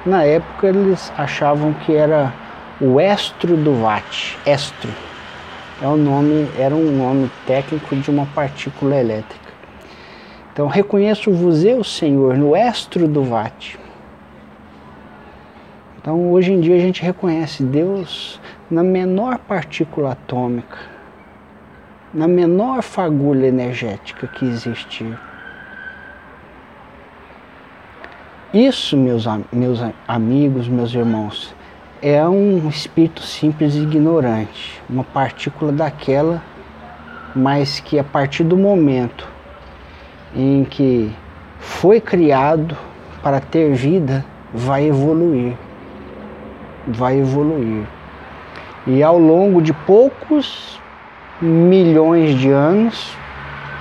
Na 0.04 0.24
época 0.24 0.66
eles 0.66 1.12
achavam 1.16 1.72
que 1.72 1.94
era 1.94 2.32
o 2.80 3.00
estro 3.00 3.56
do 3.56 3.82
watt, 3.82 4.36
estro. 4.44 4.90
É 5.80 5.86
o 5.86 5.96
nome, 5.96 6.48
era 6.58 6.74
um 6.74 6.90
nome 6.90 7.30
técnico 7.46 7.94
de 7.94 8.10
uma 8.10 8.26
partícula 8.26 8.96
elétrica. 8.96 9.52
Então 10.52 10.66
reconheço-vos 10.66 11.64
eu, 11.64 11.84
Senhor, 11.84 12.36
no 12.36 12.56
estro 12.56 13.06
do 13.06 13.22
watt. 13.30 13.78
Então 16.00 16.32
hoje 16.32 16.52
em 16.52 16.60
dia 16.60 16.74
a 16.74 16.80
gente 16.80 17.00
reconhece 17.00 17.62
Deus 17.62 18.40
na 18.68 18.82
menor 18.82 19.38
partícula 19.38 20.12
atômica, 20.12 20.78
na 22.12 22.26
menor 22.26 22.82
fagulha 22.82 23.46
energética 23.46 24.26
que 24.26 24.44
existir. 24.44 25.16
Isso, 28.52 28.98
meus, 28.98 29.24
meus 29.50 29.80
amigos, 30.06 30.68
meus 30.68 30.92
irmãos, 30.92 31.54
é 32.02 32.22
um 32.28 32.68
espírito 32.68 33.22
simples 33.22 33.74
e 33.74 33.78
ignorante, 33.78 34.78
uma 34.90 35.02
partícula 35.02 35.72
daquela, 35.72 36.42
mas 37.34 37.80
que 37.80 37.98
a 37.98 38.04
partir 38.04 38.44
do 38.44 38.54
momento 38.54 39.26
em 40.36 40.64
que 40.64 41.10
foi 41.60 41.98
criado 41.98 42.76
para 43.22 43.40
ter 43.40 43.72
vida, 43.72 44.22
vai 44.52 44.84
evoluir. 44.84 45.54
Vai 46.86 47.20
evoluir. 47.20 47.86
E 48.86 49.02
ao 49.02 49.18
longo 49.18 49.62
de 49.62 49.72
poucos 49.72 50.78
milhões 51.40 52.38
de 52.38 52.50
anos, 52.50 53.16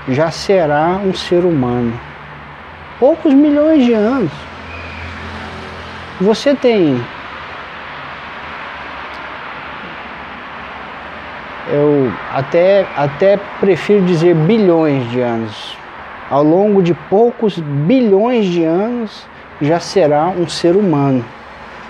já 0.07 0.31
será 0.31 0.91
um 1.03 1.13
ser 1.13 1.43
humano. 1.43 1.91
Poucos 2.97 3.33
milhões 3.33 3.83
de 3.83 3.91
anos 3.91 4.31
você 6.21 6.53
tem 6.53 7.01
eu 11.67 12.11
até, 12.31 12.85
até 12.95 13.37
prefiro 13.59 14.05
dizer 14.05 14.35
bilhões 14.35 15.09
de 15.09 15.19
anos. 15.19 15.77
Ao 16.29 16.43
longo 16.43 16.83
de 16.83 16.93
poucos 16.93 17.57
bilhões 17.57 18.45
de 18.45 18.63
anos 18.63 19.27
já 19.59 19.79
será 19.79 20.27
um 20.27 20.47
ser 20.47 20.75
humano. 20.75 21.25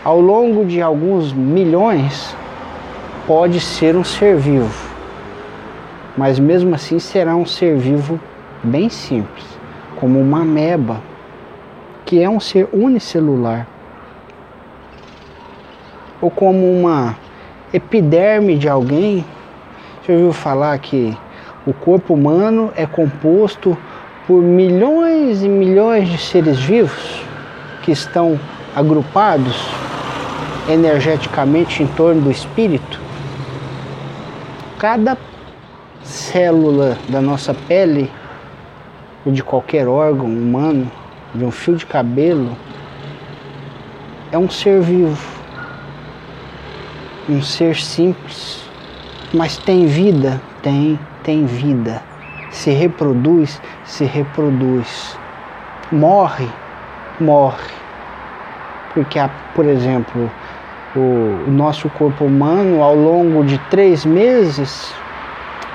Ao 0.03 0.19
longo 0.19 0.65
de 0.65 0.81
alguns 0.81 1.33
milhões 1.33 2.35
pode 3.27 3.59
ser 3.59 3.95
um 3.95 4.03
ser 4.03 4.37
vivo. 4.37 4.89
Mas 6.15 6.39
mesmo 6.39 6.73
assim 6.73 6.99
será 6.99 7.35
um 7.35 7.45
ser 7.45 7.77
vivo 7.77 8.19
bem 8.63 8.89
simples, 8.89 9.45
como 9.99 10.19
uma 10.19 10.41
ameba, 10.41 11.01
que 12.05 12.21
é 12.21 12.29
um 12.29 12.39
ser 12.39 12.69
unicelular 12.71 13.67
ou 16.21 16.29
como 16.29 16.71
uma 16.71 17.17
epiderme 17.73 18.57
de 18.57 18.69
alguém. 18.69 19.25
Você 20.01 20.13
ouviu 20.13 20.33
falar 20.33 20.77
que 20.79 21.17
o 21.65 21.73
corpo 21.73 22.13
humano 22.13 22.71
é 22.75 22.85
composto 22.85 23.77
por 24.27 24.41
milhões 24.41 25.43
e 25.43 25.49
milhões 25.49 26.07
de 26.07 26.17
seres 26.17 26.59
vivos 26.59 27.23
que 27.81 27.91
estão 27.91 28.39
agrupados 28.75 29.67
energeticamente 30.69 31.81
em 31.81 31.87
torno 31.87 32.21
do 32.21 32.31
espírito? 32.31 32.99
Cada 34.77 35.17
célula 36.03 36.97
da 37.09 37.21
nossa 37.21 37.53
pele, 37.53 38.09
ou 39.25 39.31
de 39.31 39.43
qualquer 39.43 39.87
órgão 39.87 40.25
humano, 40.25 40.91
de 41.33 41.45
um 41.45 41.51
fio 41.51 41.75
de 41.75 41.85
cabelo, 41.85 42.57
é 44.31 44.37
um 44.37 44.49
ser 44.49 44.81
vivo 44.81 45.30
um 47.29 47.41
ser 47.41 47.75
simples, 47.75 48.63
mas 49.33 49.57
tem 49.57 49.85
vida? 49.85 50.41
Tem, 50.61 50.99
tem 51.23 51.45
vida. 51.45 52.01
Se 52.51 52.71
reproduz? 52.71 53.61
Se 53.85 54.03
reproduz. 54.03 55.17
Morre? 55.91 56.47
Morre. 57.19 57.71
Porque, 58.93 59.19
por 59.55 59.65
exemplo, 59.65 60.29
o, 60.95 61.49
nosso 61.49 61.89
corpo 61.89 62.25
humano, 62.25 62.81
ao 62.81 62.95
longo 62.95 63.43
de 63.43 63.57
três 63.69 64.03
meses, 64.05 64.93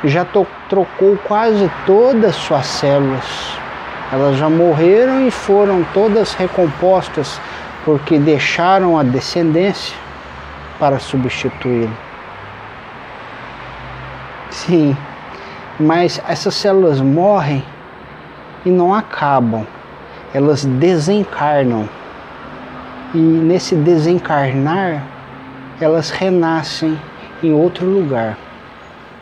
já 0.04 0.24
to, 0.24 0.46
trocou 0.68 1.16
quase 1.24 1.70
todas 1.87 2.30
as 2.30 2.37
suas 2.37 2.66
células. 2.66 3.59
Elas 4.12 4.37
já 4.37 4.48
morreram 4.48 5.26
e 5.26 5.30
foram 5.30 5.85
todas 5.94 6.35
recompostas 6.35 7.40
porque 7.85 8.18
deixaram 8.18 8.98
a 8.98 9.02
descendência 9.02 10.06
para 10.78 10.98
substituí-lo. 10.98 11.96
Sim, 14.50 14.96
mas 15.78 16.20
essas 16.28 16.54
células 16.54 17.00
morrem 17.00 17.62
e 18.64 18.70
não 18.70 18.94
acabam, 18.94 19.66
elas 20.32 20.64
desencarnam. 20.64 21.88
E 23.14 23.18
nesse 23.18 23.74
desencarnar, 23.74 25.02
elas 25.80 26.10
renascem 26.10 26.98
em 27.42 27.52
outro 27.52 27.86
lugar, 27.86 28.36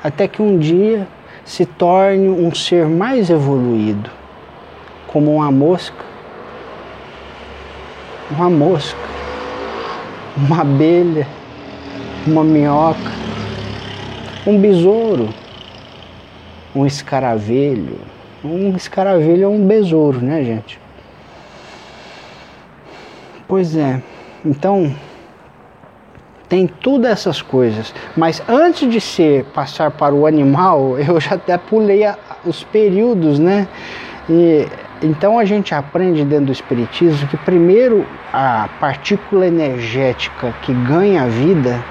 até 0.02 0.26
que 0.28 0.40
um 0.40 0.58
dia 0.58 1.06
se 1.44 1.66
torne 1.66 2.28
um 2.28 2.54
ser 2.54 2.86
mais 2.86 3.28
evoluído, 3.28 4.10
como 5.06 5.34
uma 5.34 5.50
mosca, 5.50 6.04
uma 8.30 8.48
mosca, 8.48 8.98
uma 10.36 10.62
abelha, 10.62 11.26
uma 12.26 12.42
minhoca, 12.42 13.12
um 14.46 14.58
besouro, 14.58 15.28
um 16.74 16.86
escaravelho. 16.86 17.98
Um 18.42 18.76
escaravelho 18.76 19.44
é 19.44 19.48
um 19.48 19.66
besouro, 19.66 20.20
né, 20.20 20.44
gente? 20.44 20.78
Pois 23.48 23.76
é. 23.76 24.02
Então, 24.44 24.94
tem 26.48 26.66
tudo 26.66 27.06
essas 27.06 27.40
coisas. 27.40 27.94
Mas 28.16 28.42
antes 28.48 28.90
de 28.90 29.00
ser 29.00 29.44
passar 29.46 29.90
para 29.90 30.14
o 30.14 30.26
animal, 30.26 30.96
eu 31.00 31.20
já 31.20 31.34
até 31.34 31.56
pulei 31.56 32.04
a, 32.04 32.16
os 32.44 32.62
períodos, 32.64 33.38
né? 33.38 33.66
E, 34.28 34.66
então 35.02 35.38
a 35.38 35.44
gente 35.44 35.74
aprende 35.74 36.24
dentro 36.24 36.46
do 36.46 36.52
Espiritismo 36.52 37.28
que 37.28 37.36
primeiro 37.36 38.06
a 38.32 38.68
partícula 38.80 39.46
energética 39.46 40.54
que 40.62 40.72
ganha 40.72 41.26
vida, 41.26 41.84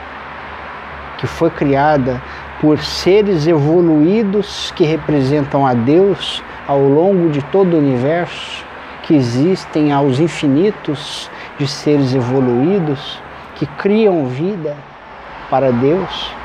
que 1.24 1.28
foi 1.28 1.50
criada 1.50 2.22
por 2.60 2.80
seres 2.80 3.48
evoluídos 3.48 4.74
que 4.76 4.84
representam 4.84 5.66
a 5.66 5.74
Deus 5.74 6.44
ao 6.68 6.82
longo 6.82 7.30
de 7.30 7.42
todo 7.44 7.76
o 7.76 7.78
universo, 7.78 8.66
que 9.04 9.16
existem 9.16 9.94
aos 9.94 10.20
infinitos 10.20 11.32
de 11.58 11.66
seres 11.66 12.14
evoluídos, 12.14 13.22
que 13.56 13.66
criam 13.66 14.26
vida 14.26 14.76
para 15.50 15.72
Deus 15.72 16.36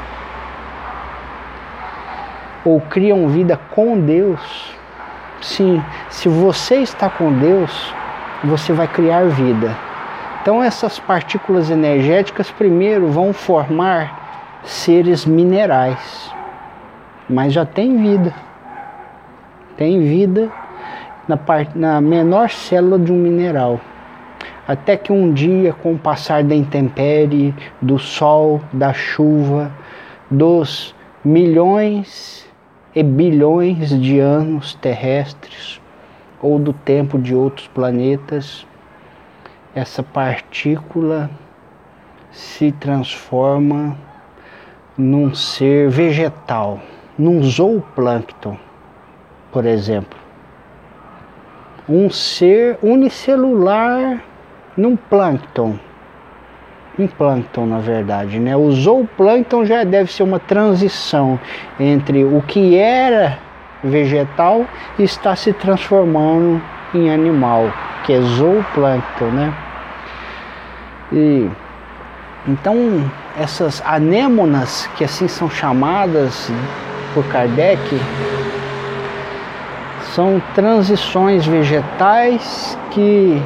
ou 2.64 2.81
criam 2.81 3.27
vida 3.27 3.59
com 3.75 3.99
Deus. 3.99 4.77
Sim, 5.41 5.83
se 6.09 6.29
você 6.29 6.77
está 6.77 7.11
com 7.11 7.33
Deus, 7.33 7.93
você 8.45 8.73
vai 8.73 8.87
criar 8.87 9.25
vida. 9.25 9.77
Então 10.41 10.62
essas 10.62 11.01
partículas 11.01 11.69
energéticas 11.69 12.49
primeiro 12.53 13.09
vão 13.09 13.33
formar 13.33 14.28
seres 14.64 15.25
minerais, 15.25 16.33
mas 17.29 17.53
já 17.53 17.64
tem 17.64 17.97
vida. 17.97 18.35
Tem 19.77 20.01
vida 20.01 20.51
na, 21.27 21.37
part... 21.37 21.77
na 21.77 22.01
menor 22.01 22.51
célula 22.51 22.99
de 22.99 23.12
um 23.12 23.16
mineral 23.16 23.81
até 24.68 24.99
que 24.99 25.11
um 25.11 25.33
dia, 25.33 25.73
com 25.73 25.94
o 25.94 25.99
passar 25.99 26.44
da 26.44 26.55
intempérie, 26.55 27.55
do 27.81 27.99
sol, 27.99 28.61
da 28.71 28.92
chuva, 28.92 29.73
dos 30.31 30.94
milhões 31.25 32.47
e 32.94 33.03
bilhões 33.03 33.99
de 33.99 34.18
anos 34.18 34.75
terrestres, 34.75 35.81
ou 36.42 36.59
do 36.59 36.75
tempo 36.75 37.18
de 37.18 37.35
outros 37.35 37.66
planetas, 37.68 38.66
essa 39.75 40.03
partícula 40.03 41.31
se 42.31 42.71
transforma 42.73 43.97
num 44.99 45.33
ser 45.33 45.89
vegetal, 45.89 46.81
num 47.17 47.41
zooplâncton, 47.43 48.59
por 49.53 49.65
exemplo. 49.65 50.19
Um 51.89 52.11
ser 52.11 52.77
unicelular 52.83 54.21
num 54.77 54.97
plâncton. 54.97 55.79
Um 56.99 57.07
plâncton, 57.07 57.65
na 57.65 57.79
verdade, 57.79 58.41
né? 58.41 58.57
O 58.57 58.73
zooplâncton 58.73 59.65
já 59.65 59.85
deve 59.85 60.13
ser 60.13 60.25
uma 60.25 60.41
transição 60.41 61.39
entre 61.79 62.25
o 62.25 62.43
que 62.43 62.77
era 62.77 63.39
vegetal 63.85 64.67
e 64.99 65.05
está 65.05 65.37
se 65.37 65.53
transformando 65.53 66.61
em 66.93 67.09
animal, 67.09 67.73
que 68.05 68.13
é 68.13 68.21
zooplâncton, 68.21 69.27
né? 69.27 69.55
E 71.13 71.49
então 72.47 72.75
essas 73.38 73.83
anêmonas, 73.85 74.88
que 74.96 75.05
assim 75.05 75.29
são 75.29 75.48
chamadas 75.48 76.51
por 77.14 77.24
Kardec, 77.27 77.81
são 80.14 80.42
transições 80.55 81.46
vegetais 81.46 82.77
que 82.90 83.40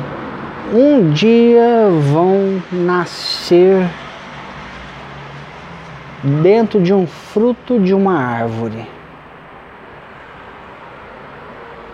um 0.73 1.11
dia 1.11 1.89
vão 2.13 2.63
nascer 2.73 3.87
dentro 6.43 6.81
de 6.81 6.95
um 6.95 7.07
fruto 7.07 7.79
de 7.79 7.93
uma 7.93 8.19
árvore 8.19 8.89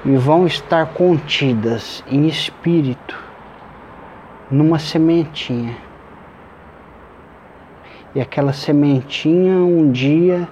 e 0.04 0.16
vão 0.16 0.46
estar 0.46 0.87
contidas 0.87 2.04
em 2.06 2.26
espírito 2.28 3.18
numa 4.50 4.78
sementinha. 4.78 5.88
E 8.14 8.21
aquela 8.21 8.53
sementinha 8.53 9.57
um 9.57 9.90
dia 9.90 10.49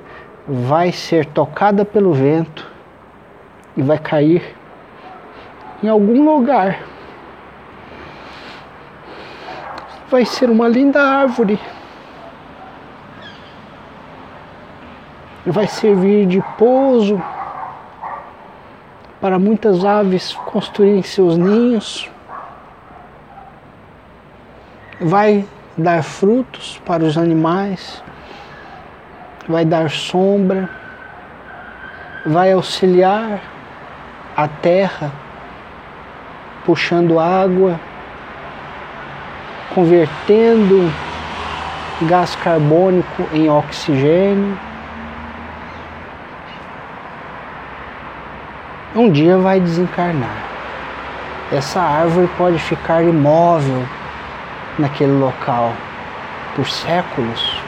vai 0.46 0.92
ser 0.92 1.26
tocada 1.26 1.84
pelo 1.84 2.12
vento 2.12 2.66
e 3.76 3.82
vai 3.82 3.98
cair 3.98 4.54
em 5.82 5.88
algum 5.88 6.24
lugar 6.24 6.78
vai 10.08 10.24
ser 10.24 10.50
uma 10.50 10.68
linda 10.68 11.02
árvore. 11.02 11.58
Vai 15.44 15.66
servir 15.66 16.26
de 16.26 16.42
pouso 16.56 17.22
para 19.20 19.38
muitas 19.38 19.84
aves 19.84 20.32
construírem 20.34 21.02
seus 21.02 21.36
ninhos. 21.36 22.10
Vai 25.00 25.46
dar 25.76 26.02
frutos 26.02 26.80
para 26.84 27.04
os 27.04 27.18
animais, 27.18 28.02
vai 29.48 29.64
dar 29.64 29.90
sombra, 29.90 30.68
vai 32.24 32.52
auxiliar 32.52 33.40
a 34.36 34.48
terra, 34.48 35.12
puxando 36.64 37.18
água 37.18 37.78
convertendo 39.76 40.90
gás 42.08 42.34
carbônico 42.36 43.28
em 43.34 43.50
oxigênio. 43.50 44.58
Um 48.94 49.12
dia 49.12 49.36
vai 49.36 49.60
desencarnar. 49.60 50.44
Essa 51.52 51.78
árvore 51.82 52.26
pode 52.38 52.58
ficar 52.58 53.02
imóvel 53.02 53.86
naquele 54.78 55.12
local 55.12 55.72
por 56.54 56.68
séculos. 56.68 57.58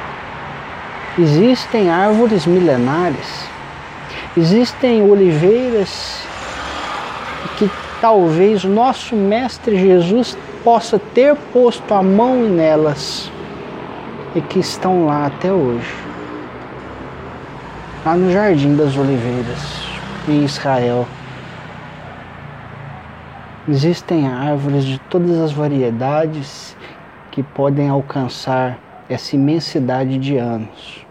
Existem 1.18 1.90
árvores 1.90 2.46
milenares, 2.46 3.48
existem 4.36 5.02
oliveiras 5.02 6.22
que 7.58 7.70
talvez 8.00 8.64
o 8.64 8.68
nosso 8.68 9.16
Mestre 9.16 9.76
Jesus 9.76 10.36
possa 10.62 10.98
ter 10.98 11.34
posto 11.52 11.92
a 11.92 12.02
mão 12.02 12.48
nelas 12.48 13.30
e 14.34 14.40
que 14.40 14.60
estão 14.60 15.06
lá 15.06 15.26
até 15.26 15.52
hoje. 15.52 15.94
Lá 18.04 18.14
no 18.14 18.30
Jardim 18.30 18.76
das 18.76 18.96
Oliveiras, 18.96 19.58
em 20.28 20.44
Israel. 20.44 21.06
Existem 23.68 24.28
árvores 24.28 24.84
de 24.84 24.98
todas 25.10 25.38
as 25.38 25.52
variedades 25.52 26.76
que 27.38 27.42
podem 27.44 27.88
alcançar 27.88 28.80
essa 29.08 29.36
imensidade 29.36 30.18
de 30.18 30.36
anos. 30.36 31.06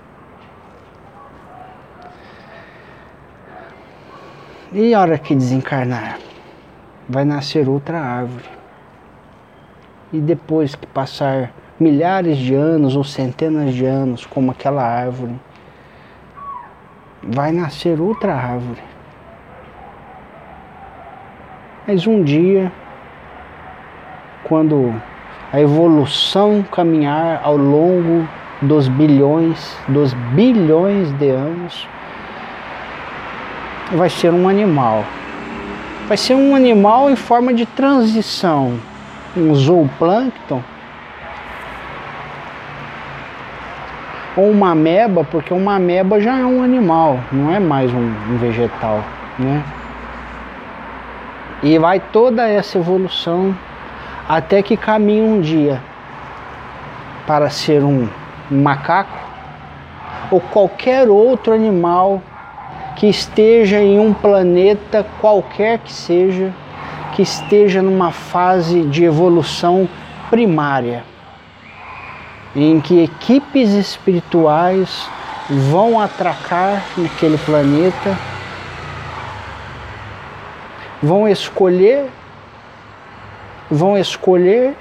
E 4.74 4.94
a 4.94 5.00
hora 5.00 5.18
que 5.18 5.34
desencarnar, 5.34 6.20
vai 7.08 7.24
nascer 7.24 7.70
outra 7.70 8.02
árvore 8.02 8.44
e 10.12 10.20
depois 10.20 10.76
que 10.76 10.86
passar 10.86 11.54
milhares 11.80 12.38
de 12.38 12.54
anos 12.54 12.98
ou 12.98 13.06
centenas 13.06 13.74
de 13.74 13.86
anos, 13.86 14.26
como 14.26 14.52
aquela 14.52 14.84
árvore, 14.84 15.40
vai 17.24 17.54
nascer 17.54 18.02
outra 18.02 18.36
árvore. 18.36 18.84
Mas 21.88 22.06
um 22.06 22.22
dia, 22.22 22.70
quando 24.44 24.94
a 25.52 25.62
evolução 25.62 26.64
caminhar 26.72 27.42
ao 27.44 27.56
longo 27.56 28.28
dos 28.62 28.88
bilhões, 28.88 29.78
dos 29.88 30.14
bilhões 30.14 31.12
de 31.14 31.30
anos, 31.30 31.88
vai 33.94 34.10
ser 34.10 34.34
um 34.34 34.50
animal. 34.50 35.06
Vai 36.08 36.18
ser 36.18 36.36
um 36.36 36.56
animal 36.56 37.10
em 37.10 37.16
forma 37.16 37.54
de 37.54 37.66
transição, 37.66 38.80
um 39.36 39.54
zooplâncton 39.54 40.62
ou 44.36 44.52
uma 44.52 44.72
ameba, 44.72 45.24
porque 45.24 45.54
uma 45.54 45.76
ameba 45.76 46.22
já 46.22 46.38
é 46.38 46.46
um 46.46 46.62
animal, 46.62 47.20
não 47.32 47.52
é 47.52 47.60
mais 47.60 47.92
um, 47.92 48.14
um 48.30 48.38
vegetal, 48.38 49.04
né? 49.40 49.64
E 51.64 51.78
vai 51.80 52.00
toda 52.00 52.48
essa 52.48 52.78
evolução 52.78 53.56
até 54.28 54.62
que 54.62 54.76
caminhe 54.76 55.22
um 55.22 55.40
dia 55.40 55.82
para 57.26 57.50
ser 57.50 57.84
um 57.84 58.08
macaco 58.50 59.18
ou 60.30 60.42
qualquer 60.42 61.08
outro 61.08 61.54
animal 61.54 62.22
que 62.96 63.08
esteja 63.08 63.80
em 63.80 64.00
um 64.00 64.14
planeta 64.14 65.06
qualquer 65.22 65.80
que 65.80 65.94
seja, 65.94 66.52
que 67.14 67.22
esteja 67.22 67.82
numa 67.82 68.12
fase 68.12 68.82
de 68.84 69.04
evolução 69.04 69.88
primária, 70.30 71.04
em 72.56 72.82
que 72.82 73.04
equipes 73.04 73.70
espirituais 73.70 75.08
vão 75.50 76.00
atracar 76.00 76.84
naquele 76.98 77.38
planeta, 77.38 78.18
vão 81.02 81.28
escolher 81.28 82.10
vão 83.70 83.98
escolher 83.98 84.76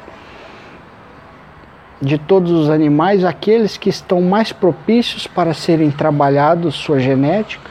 de 2.01 2.19
todos 2.19 2.53
os 2.53 2.71
animais 2.71 3.25
aqueles 3.25 3.77
que 3.77 3.89
estão 3.89 4.21
mais 4.21 4.53
propícios 4.53 5.27
para 5.27 5.55
serem 5.55 5.91
trabalhados 5.91 6.75
sua 6.75 7.01
genética 7.01 7.71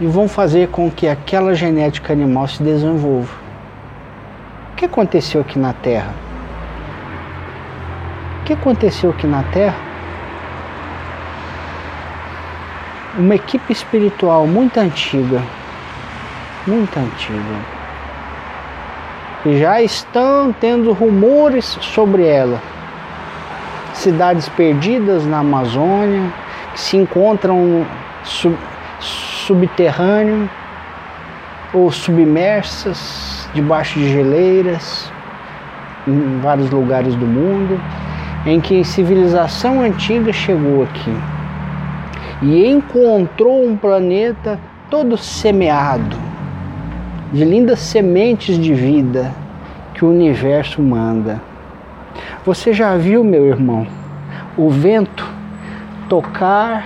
e 0.00 0.06
vão 0.06 0.28
fazer 0.28 0.68
com 0.68 0.90
que 0.90 1.08
aquela 1.08 1.54
genética 1.54 2.12
animal 2.12 2.46
se 2.46 2.62
desenvolva. 2.62 3.34
O 4.72 4.76
que 4.76 4.84
aconteceu 4.84 5.40
aqui 5.40 5.58
na 5.58 5.72
Terra? 5.72 6.14
O 8.40 8.44
que 8.44 8.52
aconteceu 8.52 9.10
aqui 9.10 9.26
na 9.26 9.42
Terra? 9.44 9.76
Uma 13.18 13.34
equipe 13.34 13.72
espiritual 13.72 14.46
muito 14.46 14.78
antiga 14.78 15.42
muito 16.66 16.98
antiga. 16.98 17.80
E 19.44 19.58
já 19.58 19.80
estão 19.80 20.52
tendo 20.52 20.92
rumores 20.92 21.64
sobre 21.80 22.26
ela. 22.26 22.60
Cidades 23.94 24.48
perdidas 24.50 25.26
na 25.26 25.38
Amazônia, 25.38 26.30
que 26.74 26.80
se 26.80 26.96
encontram 26.96 27.86
sub, 28.22 28.56
subterrâneo 29.00 30.48
ou 31.72 31.90
submersas 31.90 33.48
debaixo 33.54 33.98
de 33.98 34.12
geleiras 34.12 35.10
em 36.06 36.40
vários 36.40 36.70
lugares 36.70 37.14
do 37.14 37.26
mundo, 37.26 37.80
em 38.46 38.60
que 38.60 38.84
civilização 38.84 39.80
antiga 39.80 40.32
chegou 40.32 40.82
aqui 40.82 41.14
e 42.42 42.66
encontrou 42.66 43.66
um 43.66 43.76
planeta 43.76 44.58
todo 44.88 45.16
semeado 45.16 46.29
de 47.32 47.44
lindas 47.44 47.78
sementes 47.80 48.58
de 48.58 48.74
vida 48.74 49.32
que 49.94 50.04
o 50.04 50.10
universo 50.10 50.82
manda. 50.82 51.40
Você 52.44 52.72
já 52.72 52.96
viu, 52.96 53.22
meu 53.22 53.46
irmão, 53.46 53.86
o 54.56 54.68
vento 54.68 55.26
tocar 56.08 56.84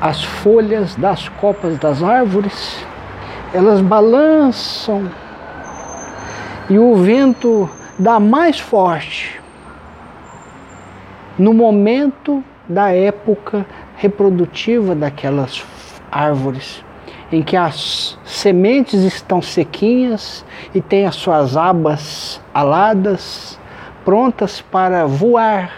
as 0.00 0.24
folhas 0.24 0.96
das 0.96 1.28
copas 1.28 1.78
das 1.78 2.02
árvores? 2.02 2.84
Elas 3.54 3.80
balançam 3.80 5.08
e 6.68 6.78
o 6.78 6.96
vento 6.96 7.68
dá 7.98 8.18
mais 8.18 8.58
forte 8.58 9.40
no 11.38 11.52
momento 11.52 12.42
da 12.68 12.92
época 12.92 13.66
reprodutiva 13.96 14.94
daquelas 14.94 15.64
árvores 16.10 16.82
em 17.32 17.42
que 17.42 17.56
as 17.56 18.18
sementes 18.24 19.02
estão 19.02 19.40
sequinhas 19.40 20.44
e 20.74 20.82
têm 20.82 21.06
as 21.06 21.14
suas 21.14 21.56
abas 21.56 22.40
aladas, 22.52 23.58
prontas 24.04 24.60
para 24.60 25.06
voar. 25.06 25.72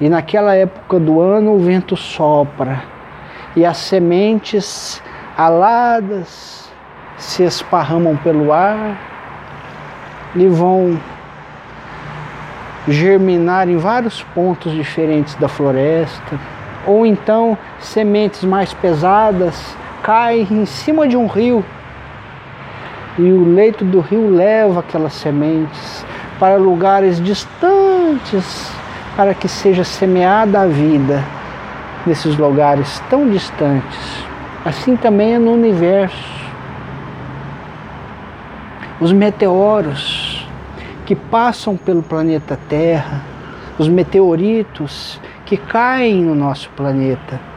E 0.00 0.08
naquela 0.08 0.54
época 0.54 1.00
do 1.00 1.20
ano 1.20 1.54
o 1.54 1.58
vento 1.58 1.96
sopra 1.96 2.84
e 3.56 3.66
as 3.66 3.78
sementes 3.78 5.02
aladas 5.36 6.70
se 7.16 7.42
esparramam 7.42 8.16
pelo 8.16 8.52
ar 8.52 8.96
e 10.36 10.46
vão 10.46 10.98
germinar 12.88 13.68
em 13.68 13.76
vários 13.76 14.22
pontos 14.22 14.72
diferentes 14.72 15.34
da 15.36 15.48
floresta, 15.48 16.38
ou 16.86 17.06
então 17.06 17.56
sementes 17.78 18.42
mais 18.42 18.74
pesadas 18.74 19.76
cai 20.02 20.46
em 20.50 20.66
cima 20.66 21.06
de 21.06 21.16
um 21.16 21.26
rio 21.26 21.64
e 23.18 23.30
o 23.30 23.44
leito 23.44 23.84
do 23.84 24.00
rio 24.00 24.30
leva 24.30 24.80
aquelas 24.80 25.12
sementes 25.12 26.04
para 26.38 26.56
lugares 26.56 27.22
distantes 27.22 28.72
para 29.16 29.34
que 29.34 29.46
seja 29.46 29.84
semeada 29.84 30.62
a 30.62 30.66
vida 30.66 31.22
nesses 32.06 32.36
lugares 32.36 33.00
tão 33.08 33.28
distantes. 33.28 34.24
Assim 34.64 34.96
também 34.96 35.34
é 35.34 35.38
no 35.38 35.52
universo. 35.52 36.32
Os 39.00 39.12
meteoros 39.12 40.48
que 41.04 41.14
passam 41.14 41.76
pelo 41.76 42.02
planeta 42.02 42.58
Terra, 42.68 43.22
os 43.78 43.88
meteoritos 43.88 45.20
que 45.44 45.56
caem 45.56 46.22
no 46.22 46.34
nosso 46.34 46.70
planeta, 46.70 47.51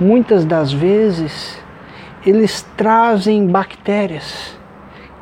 muitas 0.00 0.44
das 0.44 0.72
vezes 0.72 1.62
eles 2.26 2.62
trazem 2.76 3.46
bactérias 3.46 4.58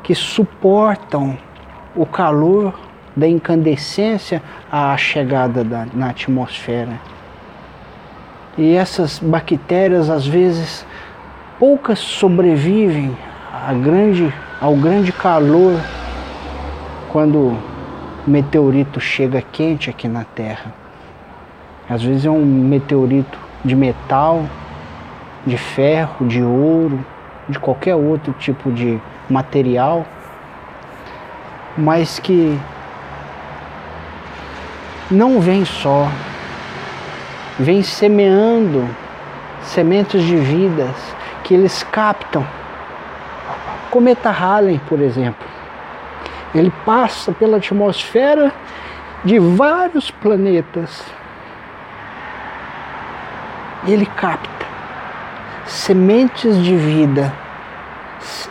que 0.01 0.15
suportam 0.15 1.37
o 1.95 2.05
calor 2.05 2.73
da 3.15 3.27
incandescência 3.27 4.41
à 4.71 4.95
chegada 4.97 5.63
da, 5.63 5.85
na 5.93 6.09
atmosfera. 6.09 6.99
E 8.57 8.75
essas 8.75 9.19
bactérias, 9.19 10.09
às 10.09 10.25
vezes, 10.25 10.85
poucas 11.59 11.99
sobrevivem 11.99 13.15
grande, 13.81 14.33
ao 14.59 14.75
grande 14.75 15.11
calor 15.11 15.79
quando 17.11 17.37
o 17.37 17.59
meteorito 18.25 18.99
chega 18.99 19.41
quente 19.41 19.89
aqui 19.89 20.07
na 20.07 20.23
Terra. 20.23 20.73
Às 21.89 22.01
vezes 22.01 22.25
é 22.25 22.29
um 22.29 22.43
meteorito 22.43 23.37
de 23.63 23.75
metal 23.75 24.45
de 25.45 25.57
ferro, 25.57 26.25
de 26.25 26.41
ouro, 26.41 27.05
de 27.47 27.59
qualquer 27.59 27.95
outro 27.95 28.33
tipo 28.33 28.71
de 28.71 28.99
material, 29.29 30.05
mas 31.77 32.19
que 32.19 32.57
não 35.11 35.41
vem 35.41 35.65
só, 35.65 36.07
vem 37.59 37.83
semeando 37.83 38.87
sementes 39.61 40.23
de 40.23 40.35
vidas 40.35 40.95
que 41.43 41.53
eles 41.53 41.83
captam. 41.83 42.45
Cometa 43.91 44.31
Halley, 44.31 44.79
por 44.87 45.01
exemplo, 45.01 45.47
ele 46.55 46.71
passa 46.85 47.31
pela 47.31 47.57
atmosfera 47.57 48.51
de 49.23 49.39
vários 49.39 50.09
planetas. 50.09 51.03
Ele 53.85 54.05
capta 54.05 54.62
sementes 55.65 56.57
de 56.63 56.75
vida, 56.75 57.33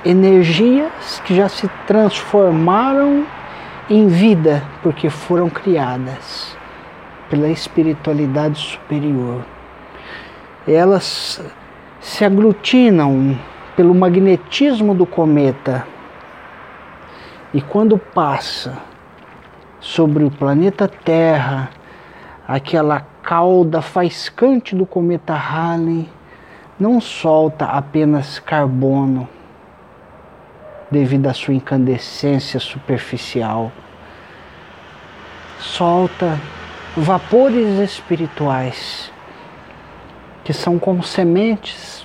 energias 0.04 1.20
que 1.24 1.34
já 1.34 1.48
se 1.48 1.68
transformaram 1.86 3.26
em 3.88 4.06
vida 4.08 4.62
porque 4.82 5.10
foram 5.10 5.48
criadas 5.48 6.56
pela 7.28 7.48
espiritualidade 7.48 8.58
superior. 8.58 9.42
Elas 10.66 11.42
se 12.00 12.24
aglutinam 12.24 13.38
pelo 13.76 13.94
magnetismo 13.94 14.94
do 14.94 15.06
cometa 15.06 15.86
e 17.54 17.60
quando 17.60 17.98
passa 17.98 18.78
sobre 19.78 20.24
o 20.24 20.30
planeta 20.30 20.88
Terra, 20.88 21.70
aquela 22.46 23.00
cauda 23.22 23.82
faiscante 23.82 24.74
do 24.74 24.86
cometa 24.86 25.34
Halley 25.34 26.08
não 26.82 27.00
solta 27.00 27.64
apenas 27.64 28.40
carbono, 28.40 29.28
devido 30.90 31.28
à 31.28 31.32
sua 31.32 31.54
incandescência 31.54 32.58
superficial. 32.58 33.70
Solta 35.60 36.40
vapores 36.96 37.78
espirituais 37.78 39.12
que 40.42 40.52
são 40.52 40.76
como 40.76 41.04
sementes 41.04 42.04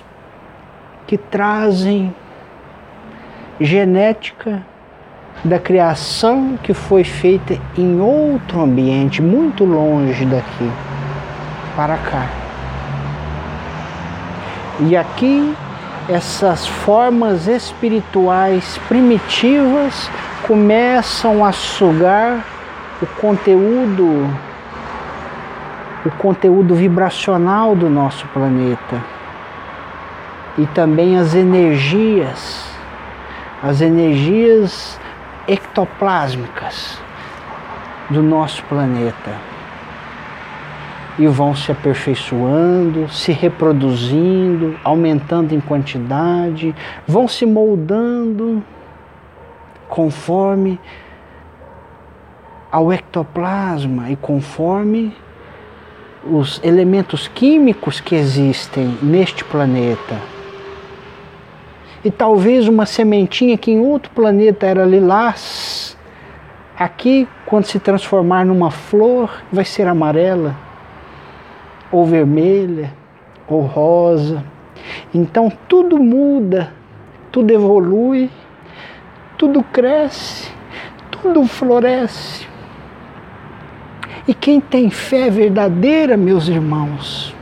que 1.08 1.18
trazem 1.18 2.14
genética 3.60 4.64
da 5.44 5.58
criação 5.58 6.56
que 6.62 6.72
foi 6.72 7.02
feita 7.02 7.60
em 7.76 8.00
outro 8.00 8.60
ambiente, 8.60 9.20
muito 9.20 9.64
longe 9.64 10.24
daqui, 10.24 10.70
para 11.74 11.96
cá. 11.96 12.47
E 14.80 14.96
aqui 14.96 15.54
essas 16.08 16.66
formas 16.66 17.46
espirituais 17.46 18.78
primitivas 18.88 20.08
começam 20.46 21.44
a 21.44 21.52
sugar 21.52 22.44
o 23.02 23.06
conteúdo 23.20 24.48
o 26.06 26.10
conteúdo 26.12 26.74
vibracional 26.76 27.74
do 27.74 27.90
nosso 27.90 28.26
planeta. 28.28 29.02
E 30.56 30.64
também 30.66 31.18
as 31.18 31.34
energias 31.34 32.66
as 33.62 33.80
energias 33.80 34.98
ectoplásmicas 35.48 37.00
do 38.08 38.22
nosso 38.22 38.62
planeta 38.64 39.47
e 41.18 41.26
vão 41.26 41.54
se 41.54 41.72
aperfeiçoando, 41.72 43.08
se 43.08 43.32
reproduzindo, 43.32 44.78
aumentando 44.84 45.52
em 45.54 45.60
quantidade, 45.60 46.74
vão 47.06 47.26
se 47.26 47.44
moldando 47.44 48.62
conforme 49.88 50.78
ao 52.70 52.92
ectoplasma 52.92 54.10
e 54.10 54.16
conforme 54.16 55.12
os 56.24 56.60
elementos 56.62 57.26
químicos 57.26 58.00
que 58.00 58.14
existem 58.14 58.96
neste 59.02 59.44
planeta. 59.44 60.16
E 62.04 62.10
talvez 62.12 62.68
uma 62.68 62.86
sementinha 62.86 63.58
que 63.58 63.72
em 63.72 63.80
outro 63.80 64.12
planeta 64.12 64.66
era 64.66 64.84
lilás, 64.84 65.96
aqui, 66.78 67.26
quando 67.44 67.64
se 67.64 67.80
transformar 67.80 68.44
numa 68.44 68.70
flor, 68.70 69.42
vai 69.50 69.64
ser 69.64 69.88
amarela 69.88 70.67
ou 71.90 72.06
vermelha, 72.06 72.92
ou 73.48 73.62
rosa. 73.62 74.44
Então 75.14 75.50
tudo 75.68 75.98
muda, 75.98 76.72
tudo 77.32 77.50
evolui, 77.52 78.30
tudo 79.36 79.62
cresce, 79.62 80.50
tudo 81.10 81.44
floresce. 81.46 82.46
E 84.26 84.34
quem 84.34 84.60
tem 84.60 84.90
fé 84.90 85.30
verdadeira, 85.30 86.16
meus 86.16 86.48
irmãos, 86.48 87.34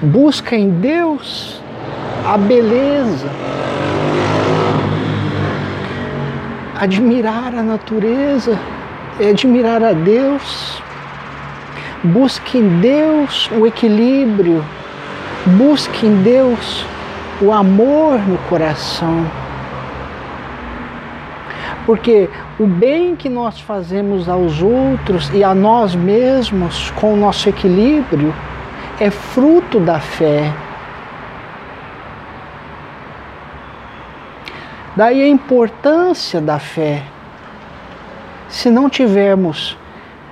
busca 0.00 0.54
em 0.54 0.70
Deus 0.70 1.60
a 2.24 2.38
beleza, 2.38 3.28
admirar 6.78 7.52
a 7.54 7.62
natureza, 7.62 8.58
admirar 9.18 9.82
a 9.82 9.92
Deus 9.92 10.80
Busque 12.04 12.58
em 12.58 12.80
Deus 12.80 13.48
o 13.52 13.64
equilíbrio, 13.64 14.64
busque 15.56 16.04
em 16.04 16.22
Deus 16.22 16.84
o 17.40 17.52
amor 17.52 18.18
no 18.18 18.36
coração. 18.48 19.24
Porque 21.86 22.28
o 22.58 22.66
bem 22.66 23.14
que 23.14 23.28
nós 23.28 23.60
fazemos 23.60 24.28
aos 24.28 24.60
outros 24.62 25.30
e 25.32 25.44
a 25.44 25.54
nós 25.54 25.94
mesmos 25.94 26.90
com 26.92 27.14
o 27.14 27.16
nosso 27.16 27.48
equilíbrio 27.48 28.34
é 28.98 29.08
fruto 29.08 29.78
da 29.78 30.00
fé. 30.00 30.52
Daí 34.96 35.22
a 35.22 35.28
importância 35.28 36.40
da 36.40 36.58
fé. 36.58 37.02
Se 38.48 38.68
não 38.70 38.90
tivermos 38.90 39.78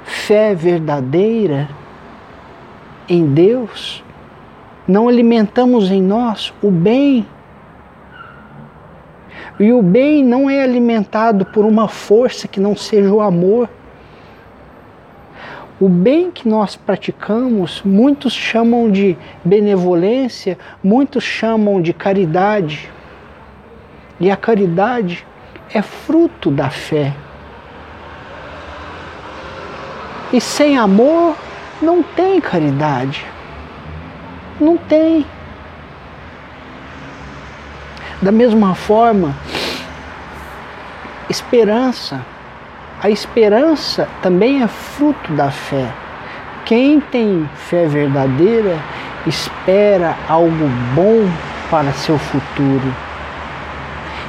fé 0.04 0.54
verdadeira 0.54 1.68
em 3.08 3.26
Deus, 3.26 4.02
não 4.86 5.08
alimentamos 5.08 5.90
em 5.90 6.02
nós 6.02 6.52
o 6.62 6.70
bem. 6.70 7.26
E 9.58 9.72
o 9.72 9.82
bem 9.82 10.24
não 10.24 10.48
é 10.48 10.62
alimentado 10.62 11.44
por 11.44 11.64
uma 11.64 11.86
força 11.88 12.48
que 12.48 12.60
não 12.60 12.74
seja 12.74 13.12
o 13.12 13.20
amor. 13.20 13.68
O 15.80 15.88
bem 15.88 16.30
que 16.30 16.48
nós 16.48 16.76
praticamos, 16.76 17.82
muitos 17.84 18.32
chamam 18.32 18.90
de 18.90 19.16
benevolência, 19.44 20.58
muitos 20.82 21.24
chamam 21.24 21.80
de 21.80 21.92
caridade. 21.92 22.90
E 24.18 24.30
a 24.30 24.36
caridade 24.36 25.26
é 25.72 25.80
fruto 25.82 26.50
da 26.50 26.68
fé. 26.68 27.14
E 30.32 30.40
sem 30.40 30.78
amor 30.78 31.36
não 31.82 32.02
tem 32.02 32.40
caridade. 32.40 33.26
Não 34.60 34.76
tem. 34.76 35.26
Da 38.22 38.30
mesma 38.30 38.74
forma, 38.74 39.34
esperança. 41.28 42.24
A 43.02 43.08
esperança 43.08 44.08
também 44.22 44.62
é 44.62 44.68
fruto 44.68 45.32
da 45.32 45.50
fé. 45.50 45.90
Quem 46.64 47.00
tem 47.00 47.48
fé 47.54 47.86
verdadeira 47.86 48.78
espera 49.26 50.16
algo 50.28 50.68
bom 50.94 51.28
para 51.70 51.92
seu 51.92 52.18
futuro 52.18 52.94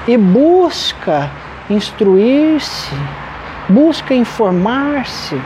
e 0.08 0.18
busca 0.18 1.30
instruir-se, 1.70 2.96
busca 3.70 4.14
informar-se 4.14 5.40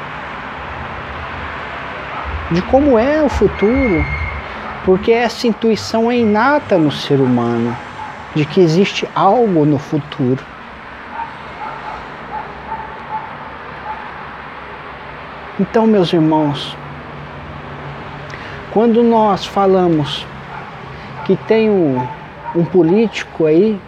de 2.52 2.62
como 2.64 2.98
é 2.98 3.24
o 3.24 3.30
futuro, 3.30 4.06
porque 4.84 5.12
essa 5.12 5.48
intuição 5.48 6.12
é 6.12 6.18
inata 6.18 6.78
no 6.78 6.92
ser 6.92 7.20
humano 7.20 7.76
de 8.36 8.46
que 8.46 8.60
existe 8.60 9.08
algo 9.16 9.66
no 9.66 9.80
futuro. 9.80 10.44
Então, 15.60 15.88
meus 15.88 16.12
irmãos, 16.12 16.76
quando 18.72 19.02
nós 19.02 19.46
falamos 19.46 20.28
que 21.24 21.36
tem 21.36 21.70
um, 21.70 22.06
um 22.54 22.66
político 22.66 23.46
aí 23.46 23.80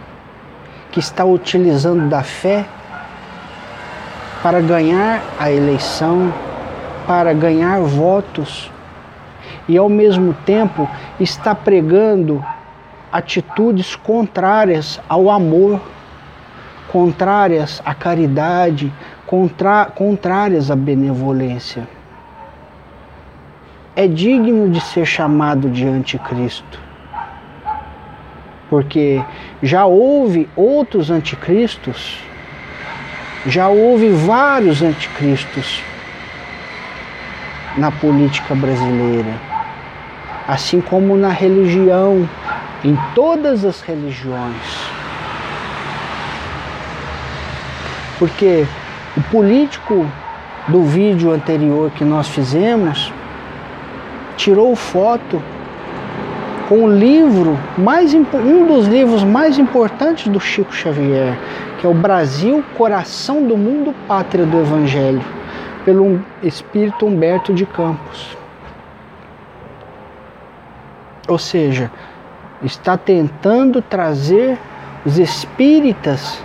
que 0.90 0.98
está 0.98 1.24
utilizando 1.26 2.08
da 2.08 2.22
fé 2.22 2.64
para 4.42 4.60
ganhar 4.60 5.22
a 5.38 5.52
eleição, 5.52 6.32
para 7.08 7.32
ganhar 7.32 7.80
votos 7.80 8.70
e 9.66 9.78
ao 9.78 9.88
mesmo 9.88 10.34
tempo 10.44 10.86
está 11.18 11.54
pregando 11.54 12.44
atitudes 13.10 13.96
contrárias 13.96 15.00
ao 15.08 15.30
amor, 15.30 15.80
contrárias 16.92 17.80
à 17.82 17.94
caridade, 17.94 18.92
contrárias 19.94 20.70
à 20.70 20.76
benevolência. 20.76 21.88
É 23.96 24.06
digno 24.06 24.70
de 24.70 24.80
ser 24.82 25.06
chamado 25.06 25.70
de 25.70 25.88
anticristo. 25.88 26.78
Porque 28.68 29.24
já 29.62 29.86
houve 29.86 30.46
outros 30.54 31.10
anticristos, 31.10 32.22
já 33.46 33.68
houve 33.68 34.10
vários 34.10 34.82
anticristos 34.82 35.82
na 37.78 37.92
política 37.92 38.54
brasileira, 38.54 39.32
assim 40.46 40.80
como 40.80 41.16
na 41.16 41.28
religião, 41.28 42.28
em 42.84 42.98
todas 43.14 43.64
as 43.64 43.80
religiões. 43.80 44.90
Porque 48.18 48.66
o 49.16 49.22
político 49.30 50.04
do 50.66 50.82
vídeo 50.82 51.32
anterior 51.32 51.90
que 51.92 52.04
nós 52.04 52.28
fizemos 52.28 53.12
tirou 54.36 54.74
foto 54.74 55.40
com 56.68 56.84
o 56.84 56.92
livro 56.92 57.56
mais 57.78 58.12
um 58.12 58.66
dos 58.66 58.86
livros 58.86 59.22
mais 59.22 59.56
importantes 59.56 60.28
do 60.28 60.40
Chico 60.40 60.74
Xavier, 60.74 61.38
que 61.80 61.86
é 61.86 61.88
o 61.88 61.94
Brasil, 61.94 62.62
Coração 62.76 63.42
do 63.46 63.56
Mundo, 63.56 63.94
Pátria 64.06 64.44
do 64.44 64.60
Evangelho 64.60 65.37
pelo 65.88 66.22
espírito 66.42 67.06
Humberto 67.06 67.54
de 67.54 67.64
Campos. 67.64 68.36
Ou 71.26 71.38
seja, 71.38 71.90
está 72.62 72.98
tentando 72.98 73.80
trazer 73.80 74.58
os 75.06 75.18
espíritas 75.18 76.44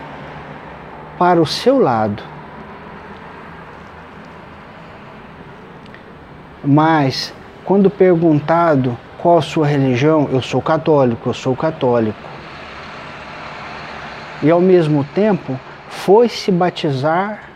para 1.19 1.41
o 1.41 1.45
seu 1.45 1.77
lado. 1.77 2.23
Mas, 6.63 7.33
quando 7.65 7.89
perguntado 7.89 8.97
qual 9.17 9.39
a 9.39 9.41
sua 9.41 9.67
religião, 9.67 10.29
eu 10.31 10.41
sou 10.41 10.61
católico, 10.61 11.27
eu 11.27 11.33
sou 11.33 11.53
católico. 11.53 12.29
E 14.41 14.49
ao 14.49 14.61
mesmo 14.61 15.03
tempo, 15.13 15.59
foi 15.89 16.29
se 16.29 16.49
batizar 16.49 17.52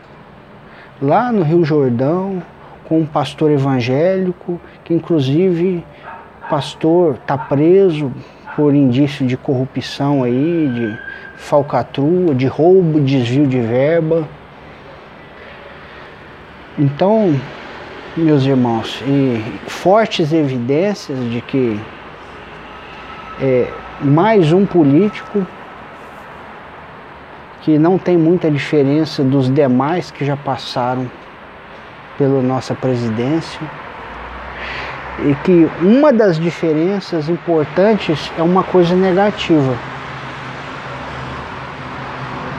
lá 1.01 1.31
no 1.31 1.43
Rio 1.43 1.63
Jordão 1.63 2.41
com 2.85 2.99
um 2.99 3.05
pastor 3.05 3.51
evangélico, 3.51 4.59
que 4.83 4.93
inclusive 4.93 5.83
pastor 6.49 7.15
está 7.15 7.37
preso 7.37 8.11
por 8.55 8.73
indício 8.73 9.25
de 9.25 9.37
corrupção 9.37 10.23
aí, 10.23 10.71
de 10.73 10.99
falcatrua, 11.35 12.33
de 12.33 12.47
roubo, 12.47 12.99
desvio 12.99 13.45
de 13.45 13.59
verba. 13.59 14.27
Então, 16.79 17.39
meus 18.15 18.43
irmãos, 18.45 19.03
e 19.05 19.43
fortes 19.69 20.31
evidências 20.31 21.19
de 21.29 21.41
que 21.41 21.79
é 23.39 23.67
mais 24.01 24.51
um 24.51 24.65
político 24.65 25.45
que 27.67 27.77
não 27.77 27.97
tem 27.97 28.15
muita 28.15 28.49
diferença 28.49 29.21
dos 29.21 29.53
demais 29.53 30.09
que 30.09 30.23
já 30.23 30.37
passaram 30.37 31.11
pela 32.17 32.41
nossa 32.41 32.73
presidência 32.73 33.59
e 35.25 35.35
que 35.43 35.69
uma 35.81 36.13
das 36.13 36.39
diferenças 36.39 37.27
importantes 37.27 38.31
é 38.37 38.41
uma 38.41 38.63
coisa 38.63 38.95
negativa. 38.95 39.75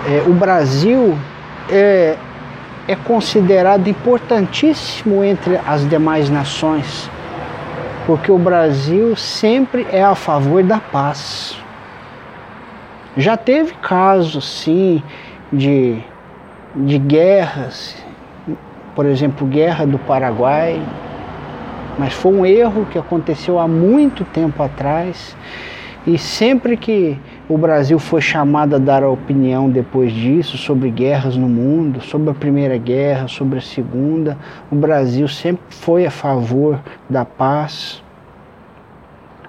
É, 0.07 0.25
o 0.29 0.35
Brasil 0.35 1.17
é, 1.71 2.15
é 2.87 2.95
considerado 2.95 3.89
importantíssimo 3.89 5.25
entre 5.25 5.59
as 5.67 5.89
demais 5.89 6.29
nações, 6.29 7.11
porque 8.07 8.31
o 8.31 8.37
Brasil 8.37 9.17
sempre 9.17 9.87
é 9.91 10.05
a 10.05 10.15
favor 10.15 10.63
da 10.63 10.79
paz. 10.79 11.59
Já 13.19 13.37
teve 13.37 13.73
casos, 13.83 14.49
sim, 14.49 15.03
de, 15.53 15.99
de 16.77 16.99
guerras, 16.99 17.97
por 18.95 19.05
exemplo, 19.07 19.45
guerra 19.45 19.85
do 19.85 19.99
Paraguai, 19.99 20.81
mas 21.99 22.13
foi 22.13 22.33
um 22.33 22.47
erro 22.47 22.87
que 22.87 22.97
aconteceu 22.97 23.59
há 23.59 23.67
muito 23.67 24.23
tempo 24.23 24.63
atrás. 24.63 25.37
E 26.07 26.17
sempre 26.17 26.77
que 26.77 27.19
o 27.49 27.59
Brasil 27.59 27.99
foi 27.99 28.21
chamado 28.21 28.77
a 28.77 28.79
dar 28.79 29.03
a 29.03 29.11
opinião 29.11 29.69
depois 29.69 30.13
disso 30.13 30.57
sobre 30.57 30.89
guerras 30.89 31.37
no 31.37 31.49
mundo, 31.49 32.01
sobre 32.01 32.31
a 32.31 32.35
Primeira 32.35 32.79
Guerra, 32.79 33.27
sobre 33.27 33.59
a 33.59 33.63
Segunda, 33.63 34.39
o 34.71 34.77
Brasil 34.77 35.27
sempre 35.27 35.65
foi 35.71 36.07
a 36.07 36.11
favor 36.13 36.79
da 37.11 37.25
paz. 37.25 38.01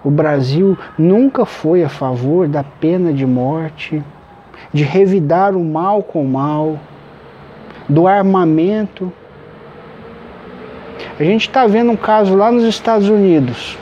O 0.04 0.10
Brasil 0.10 0.78
nunca 0.98 1.46
foi 1.46 1.84
a 1.84 1.90
favor 1.90 2.48
da 2.48 2.64
pena 2.64 3.12
de 3.12 3.26
morte, 3.26 4.02
de 4.74 4.84
revidar 4.84 5.56
o 5.56 5.64
mal 5.64 6.04
com 6.04 6.24
o 6.24 6.28
mal, 6.28 6.80
do 7.88 8.08
armamento 8.08 9.12
a 11.20 11.24
gente 11.24 11.50
está 11.50 11.68
vendo 11.68 11.92
um 11.92 11.98
caso 11.98 12.34
lá 12.34 12.50
nos 12.50 12.64
Estados 12.64 13.10
Unidos. 13.10 13.78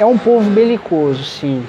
É 0.00 0.04
um 0.04 0.18
povo 0.18 0.50
belicoso, 0.50 1.22
sim. 1.22 1.64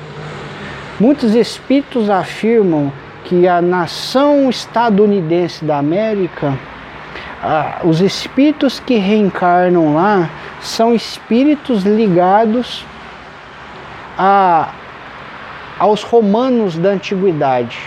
Muitos 1.00 1.36
espíritos 1.36 2.10
afirmam 2.10 2.92
que 3.26 3.48
a 3.48 3.62
nação 3.62 4.50
estadunidense 4.50 5.64
da 5.64 5.78
América, 5.78 6.58
ah, 7.44 7.82
os 7.84 8.02
espíritos 8.02 8.80
que 8.80 8.96
reencarnam 8.96 9.94
lá, 9.94 10.28
são 10.62 10.96
espíritos 10.96 11.84
ligados 11.84 12.84
a, 14.22 14.74
aos 15.80 16.04
romanos 16.04 16.78
da 16.78 16.90
antiguidade. 16.90 17.80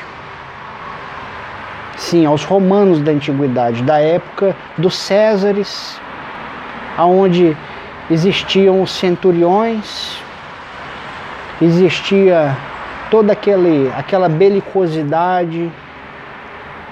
Sim, 1.99 2.25
aos 2.25 2.43
romanos 2.43 3.01
da 3.01 3.13
antiguidade, 3.13 3.83
da 3.83 3.99
época 3.99 4.57
dos 4.79 4.97
Césares, 4.97 6.01
onde 6.99 7.55
existiam 8.11 8.83
os 8.83 8.91
centuriões, 8.93 10.17
existia 11.61 12.57
toda 13.11 13.35
aquele, 13.35 13.93
aquela 13.95 14.29
belicosidade. 14.29 15.71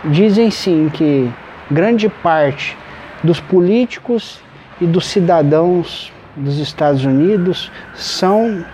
Dizem 0.04 0.50
sim 0.50 0.90
que 0.92 1.30
grande 1.70 2.08
parte 2.08 2.76
dos 3.22 3.40
políticos 3.40 4.40
e 4.80 4.86
dos 4.86 5.06
cidadãos 5.06 6.12
dos 6.36 6.58
Estados 6.58 7.04
Unidos 7.04 7.70
são 7.94 8.64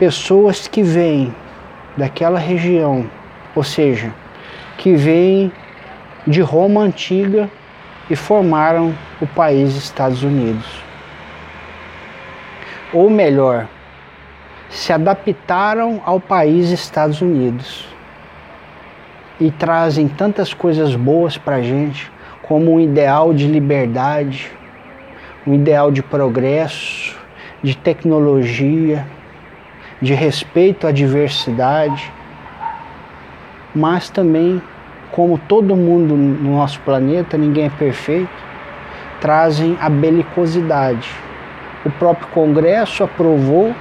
pessoas 0.00 0.66
que 0.66 0.82
vêm 0.82 1.30
daquela 1.94 2.38
região, 2.38 3.04
ou 3.54 3.62
seja, 3.62 4.10
que 4.78 4.96
vêm 4.96 5.52
de 6.26 6.40
Roma 6.40 6.80
antiga 6.80 7.50
e 8.08 8.16
formaram 8.16 8.94
o 9.20 9.26
país 9.26 9.76
Estados 9.76 10.22
Unidos. 10.22 10.64
Ou 12.94 13.10
melhor, 13.10 13.68
se 14.70 14.90
adaptaram 14.90 16.00
ao 16.06 16.18
país 16.18 16.70
Estados 16.70 17.20
Unidos 17.20 17.86
e 19.38 19.50
trazem 19.50 20.08
tantas 20.08 20.54
coisas 20.54 20.96
boas 20.96 21.36
para 21.36 21.56
a 21.56 21.62
gente, 21.62 22.10
como 22.42 22.72
um 22.72 22.80
ideal 22.80 23.34
de 23.34 23.46
liberdade, 23.46 24.50
um 25.46 25.52
ideal 25.52 25.90
de 25.90 26.02
progresso, 26.02 27.14
de 27.62 27.76
tecnologia, 27.76 29.06
de 30.00 30.14
respeito 30.14 30.86
à 30.86 30.92
diversidade, 30.92 32.10
mas 33.74 34.08
também 34.08 34.62
como 35.12 35.38
todo 35.38 35.74
mundo 35.76 36.16
no 36.16 36.56
nosso 36.56 36.80
planeta, 36.80 37.36
ninguém 37.36 37.66
é 37.66 37.70
perfeito, 37.70 38.30
trazem 39.20 39.76
a 39.80 39.88
belicosidade. 39.88 41.10
O 41.84 41.90
próprio 41.90 42.28
Congresso 42.28 43.02
aprovou 43.02 43.74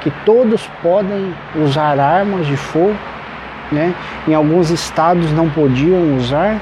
que 0.00 0.10
todos 0.24 0.68
podem 0.82 1.34
usar 1.56 1.98
armas 1.98 2.46
de 2.46 2.56
fogo, 2.56 2.96
né? 3.70 3.94
em 4.26 4.34
alguns 4.34 4.70
estados 4.70 5.30
não 5.32 5.48
podiam 5.48 6.16
usar, 6.16 6.60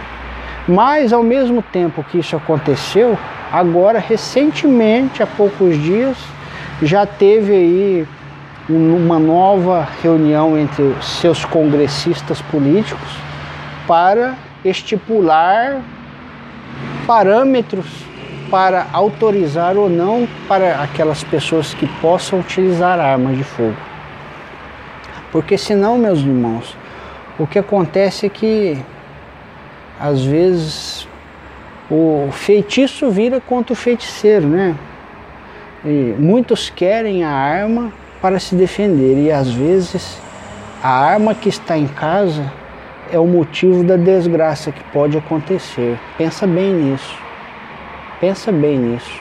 mas 0.68 1.12
ao 1.12 1.22
mesmo 1.22 1.62
tempo 1.62 2.04
que 2.04 2.18
isso 2.18 2.36
aconteceu, 2.36 3.18
agora 3.52 3.98
recentemente, 3.98 5.22
há 5.22 5.26
poucos 5.26 5.76
dias, 5.78 6.16
já 6.82 7.04
teve 7.04 7.52
aí 7.52 8.08
uma 8.68 9.18
nova 9.18 9.88
reunião 10.02 10.56
entre 10.56 10.94
seus 11.02 11.44
congressistas 11.44 12.40
políticos 12.42 13.08
para 13.86 14.36
estipular 14.64 15.80
parâmetros 17.06 17.86
para 18.50 18.86
autorizar 18.92 19.76
ou 19.76 19.88
não 19.88 20.28
para 20.48 20.82
aquelas 20.82 21.22
pessoas 21.22 21.72
que 21.72 21.86
possam 22.00 22.40
utilizar 22.40 22.98
armas 22.98 23.36
de 23.36 23.44
fogo. 23.44 23.76
Porque 25.30 25.56
senão, 25.56 25.96
meus 25.96 26.18
irmãos, 26.18 26.76
o 27.38 27.46
que 27.46 27.58
acontece 27.58 28.26
é 28.26 28.28
que 28.28 28.76
às 29.98 30.24
vezes 30.24 31.08
o 31.90 32.28
feitiço 32.32 33.10
vira 33.10 33.40
contra 33.40 33.72
o 33.72 33.76
feiticeiro, 33.76 34.48
né? 34.48 34.74
E 35.84 36.14
muitos 36.18 36.68
querem 36.68 37.24
a 37.24 37.30
arma 37.30 37.92
para 38.20 38.38
se 38.38 38.54
defender 38.54 39.16
e 39.16 39.32
às 39.32 39.50
vezes 39.50 40.20
a 40.82 40.90
arma 40.90 41.34
que 41.34 41.48
está 41.48 41.76
em 41.76 41.86
casa 41.86 42.50
é 43.12 43.18
o 43.18 43.26
motivo 43.26 43.82
da 43.82 43.96
desgraça 43.96 44.70
que 44.70 44.82
pode 44.84 45.18
acontecer. 45.18 45.98
Pensa 46.16 46.46
bem 46.46 46.72
nisso. 46.72 47.18
Pensa 48.20 48.52
bem 48.52 48.78
nisso. 48.78 49.20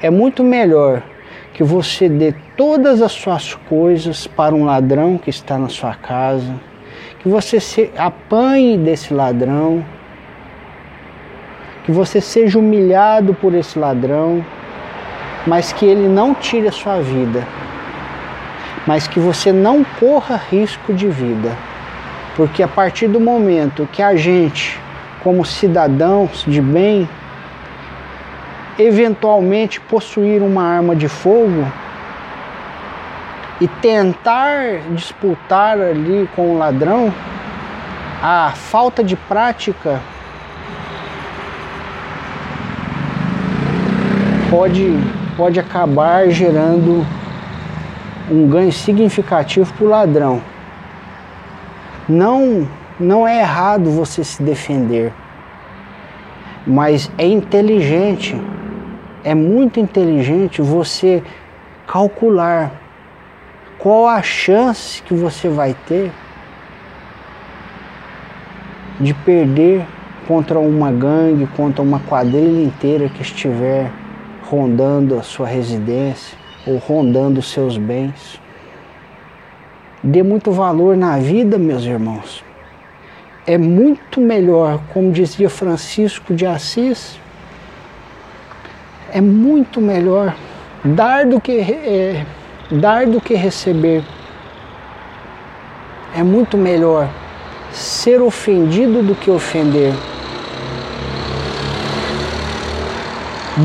É 0.00 0.10
muito 0.10 0.42
melhor 0.42 1.02
que 1.52 1.62
você 1.62 2.08
dê 2.08 2.34
todas 2.56 3.00
as 3.00 3.12
suas 3.12 3.54
coisas 3.54 4.26
para 4.26 4.54
um 4.54 4.64
ladrão 4.64 5.18
que 5.18 5.30
está 5.30 5.58
na 5.58 5.68
sua 5.68 5.94
casa, 5.94 6.54
que 7.18 7.28
você 7.28 7.58
se 7.60 7.90
apanhe 7.96 8.76
desse 8.76 9.12
ladrão, 9.12 9.84
que 11.84 11.92
você 11.92 12.20
seja 12.20 12.58
humilhado 12.58 13.34
por 13.34 13.54
esse 13.54 13.78
ladrão, 13.78 14.44
mas 15.46 15.72
que 15.72 15.86
ele 15.86 16.08
não 16.08 16.34
tire 16.34 16.68
a 16.68 16.72
sua 16.72 17.00
vida, 17.00 17.46
mas 18.86 19.06
que 19.06 19.18
você 19.18 19.52
não 19.52 19.82
corra 19.82 20.36
risco 20.36 20.94
de 20.94 21.08
vida. 21.08 21.56
Porque 22.36 22.62
a 22.62 22.68
partir 22.68 23.08
do 23.08 23.18
momento 23.18 23.88
que 23.90 24.02
a 24.02 24.14
gente, 24.14 24.78
como 25.22 25.44
cidadãos 25.44 26.44
de 26.46 26.60
bem, 26.60 27.08
eventualmente 28.78 29.80
possuir 29.80 30.42
uma 30.42 30.62
arma 30.62 30.94
de 30.94 31.08
fogo, 31.08 31.66
e 33.60 33.66
tentar 33.66 34.80
disputar 34.90 35.80
ali 35.80 36.28
com 36.36 36.54
o 36.54 36.58
ladrão, 36.58 37.12
a 38.22 38.52
falta 38.54 39.02
de 39.02 39.16
prática 39.16 40.00
pode, 44.50 44.98
pode 45.36 45.58
acabar 45.58 46.28
gerando 46.28 47.06
um 48.30 48.48
ganho 48.48 48.72
significativo 48.72 49.72
para 49.74 49.84
o 49.84 49.88
ladrão. 49.88 50.42
Não, 52.08 52.68
não 52.98 53.26
é 53.26 53.40
errado 53.40 53.90
você 53.90 54.24
se 54.24 54.42
defender, 54.42 55.12
mas 56.66 57.10
é 57.18 57.26
inteligente, 57.26 58.40
é 59.24 59.34
muito 59.34 59.80
inteligente 59.80 60.62
você 60.62 61.22
calcular 61.86 62.72
qual 63.78 64.08
a 64.08 64.22
chance 64.22 65.02
que 65.02 65.14
você 65.14 65.48
vai 65.48 65.74
ter 65.86 66.10
de 68.98 69.12
perder 69.12 69.84
contra 70.26 70.58
uma 70.58 70.90
gangue, 70.90 71.46
contra 71.56 71.82
uma 71.82 72.00
quadrilha 72.00 72.64
inteira 72.64 73.08
que 73.08 73.22
estiver 73.22 73.90
rondando 74.48 75.18
a 75.18 75.22
sua 75.22 75.46
residência 75.46 76.45
ou 76.66 76.78
rondando 76.78 77.40
seus 77.40 77.78
bens. 77.78 78.40
Dê 80.02 80.22
muito 80.22 80.50
valor 80.50 80.96
na 80.96 81.18
vida, 81.18 81.58
meus 81.58 81.84
irmãos. 81.84 82.44
É 83.46 83.56
muito 83.56 84.20
melhor, 84.20 84.80
como 84.92 85.12
dizia 85.12 85.48
Francisco 85.48 86.34
de 86.34 86.44
Assis, 86.44 87.18
é 89.12 89.20
muito 89.20 89.80
melhor 89.80 90.34
dar 90.84 91.26
do 91.26 91.40
que, 91.40 91.52
é, 91.60 92.26
dar 92.70 93.06
do 93.06 93.20
que 93.20 93.34
receber. 93.34 94.02
É 96.14 96.22
muito 96.22 96.56
melhor 96.56 97.08
ser 97.72 98.20
ofendido 98.20 99.02
do 99.02 99.14
que 99.14 99.30
ofender. 99.30 99.92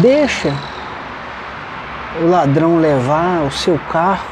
Deixa 0.02 0.54
o 2.22 2.30
ladrão 2.30 2.78
levar 2.78 3.44
o 3.44 3.52
seu 3.52 3.80
carro, 3.92 4.28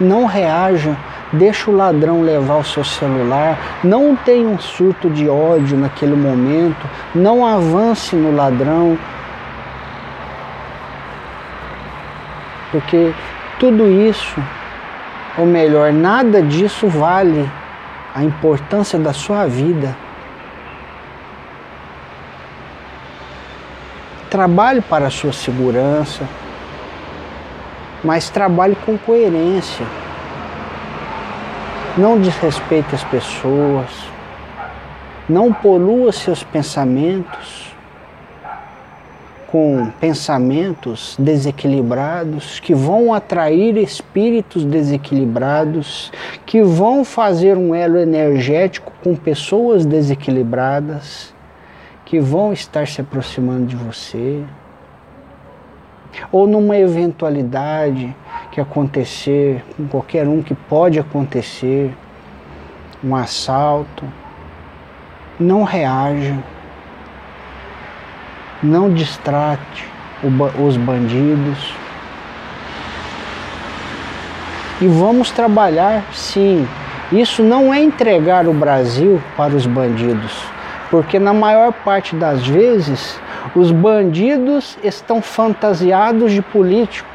não 0.00 0.26
reaja, 0.26 0.96
deixa 1.32 1.70
o 1.70 1.76
ladrão 1.76 2.22
levar 2.22 2.56
o 2.56 2.64
seu 2.64 2.84
celular, 2.84 3.58
não 3.82 4.14
tenha 4.14 4.46
um 4.46 4.58
surto 4.58 5.10
de 5.10 5.28
ódio 5.28 5.76
naquele 5.76 6.14
momento, 6.14 6.88
não 7.14 7.44
avance 7.44 8.14
no 8.14 8.34
ladrão, 8.34 8.96
porque 12.70 13.12
tudo 13.58 13.90
isso, 13.90 14.40
ou 15.36 15.46
melhor, 15.46 15.92
nada 15.92 16.42
disso 16.42 16.86
vale 16.88 17.50
a 18.14 18.22
importância 18.22 18.98
da 18.98 19.12
sua 19.12 19.46
vida. 19.46 19.96
Trabalhe 24.30 24.80
para 24.80 25.08
a 25.08 25.10
sua 25.10 25.32
segurança, 25.32 26.26
mas 28.04 28.30
trabalhe 28.30 28.76
com 28.84 28.98
coerência. 28.98 29.86
Não 31.96 32.18
desrespeite 32.18 32.94
as 32.94 33.04
pessoas, 33.04 33.88
não 35.28 35.52
polua 35.52 36.10
seus 36.10 36.42
pensamentos 36.42 37.72
com 39.52 39.90
pensamentos 40.00 41.14
desequilibrados 41.18 42.58
que 42.58 42.74
vão 42.74 43.12
atrair 43.12 43.76
espíritos 43.76 44.64
desequilibrados, 44.64 46.10
que 46.46 46.62
vão 46.62 47.04
fazer 47.04 47.58
um 47.58 47.74
elo 47.74 47.98
energético 47.98 48.90
com 49.04 49.14
pessoas 49.14 49.84
desequilibradas, 49.84 51.34
que 52.06 52.18
vão 52.18 52.50
estar 52.50 52.88
se 52.88 53.02
aproximando 53.02 53.66
de 53.66 53.76
você 53.76 54.42
ou 56.30 56.46
numa 56.46 56.76
eventualidade 56.76 58.14
que 58.50 58.60
acontecer 58.60 59.64
com 59.76 59.88
qualquer 59.88 60.28
um 60.28 60.42
que 60.42 60.54
pode 60.54 60.98
acontecer, 60.98 61.92
um 63.02 63.16
assalto, 63.16 64.04
não 65.38 65.64
reaja, 65.64 66.36
não 68.62 68.92
distrate 68.92 69.84
os 70.58 70.76
bandidos. 70.76 71.74
E 74.80 74.86
vamos 74.86 75.30
trabalhar, 75.30 76.04
sim. 76.12 76.66
Isso 77.10 77.42
não 77.42 77.72
é 77.72 77.80
entregar 77.80 78.46
o 78.46 78.54
Brasil 78.54 79.20
para 79.36 79.54
os 79.54 79.66
bandidos, 79.66 80.32
porque 80.90 81.18
na 81.18 81.32
maior 81.32 81.72
parte 81.72 82.16
das 82.16 82.46
vezes 82.46 83.20
os 83.54 83.70
bandidos 83.70 84.78
estão 84.82 85.20
fantasiados 85.20 86.32
de 86.32 86.40
político 86.42 87.08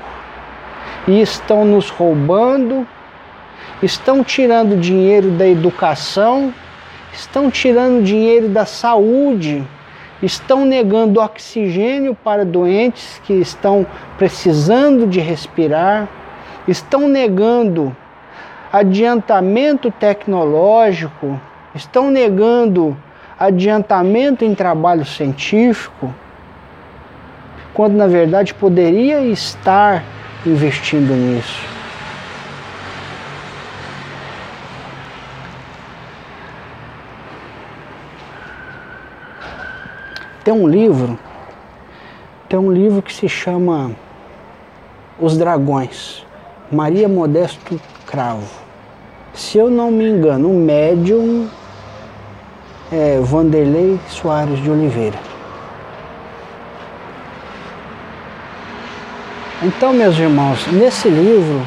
e 1.08 1.22
estão 1.22 1.64
nos 1.64 1.90
roubando, 1.90 2.88
estão 3.82 4.24
tirando 4.24 4.80
dinheiro 4.80 5.32
da 5.32 5.48
educação, 5.48 6.54
estão 7.14 7.50
tirando 7.50 8.04
dinheiro 8.04 8.50
da 8.50 8.66
saúde, 8.66 9.66
estão 10.22 10.66
negando 10.66 11.22
oxigênio 11.22 12.16
para 12.16 12.44
doentes 12.44 13.22
que 13.24 13.34
estão 13.34 13.86
precisando 14.18 15.08
de 15.08 15.20
respirar, 15.20 16.08
estão 16.68 17.08
negando 17.08 17.96
adiantamento 18.72 19.90
tecnológico, 19.92 21.40
estão 21.74 22.12
negando 22.12 22.98
adiantamento 23.40 24.44
em 24.44 24.56
trabalho 24.56 25.06
científico 25.06 26.14
quando 27.74 27.94
na 27.94 28.08
verdade 28.08 28.56
poderia 28.56 29.22
estar 29.22 30.04
investindo 30.44 31.14
nisso. 31.14 31.62
Tem 40.44 40.54
um 40.54 40.68
livro, 40.68 41.20
tem 42.50 42.58
um 42.58 42.72
livro 42.72 43.02
que 43.02 43.14
se 43.14 43.28
chama 43.30 43.92
Os 45.20 45.38
Dragões, 45.38 46.26
Maria 46.72 47.08
Modesto 47.08 47.80
Cravo. 48.08 48.48
Se 49.34 49.58
eu 49.58 49.70
não 49.70 49.92
me 49.92 50.08
engano, 50.08 50.50
o 50.50 50.58
médium 50.58 51.48
é 52.92 53.20
Vanderlei 53.22 54.00
Soares 54.08 54.60
de 54.60 54.70
Oliveira. 54.70 55.18
Então, 59.62 59.92
meus 59.92 60.18
irmãos, 60.18 60.68
nesse 60.68 61.10
livro 61.10 61.62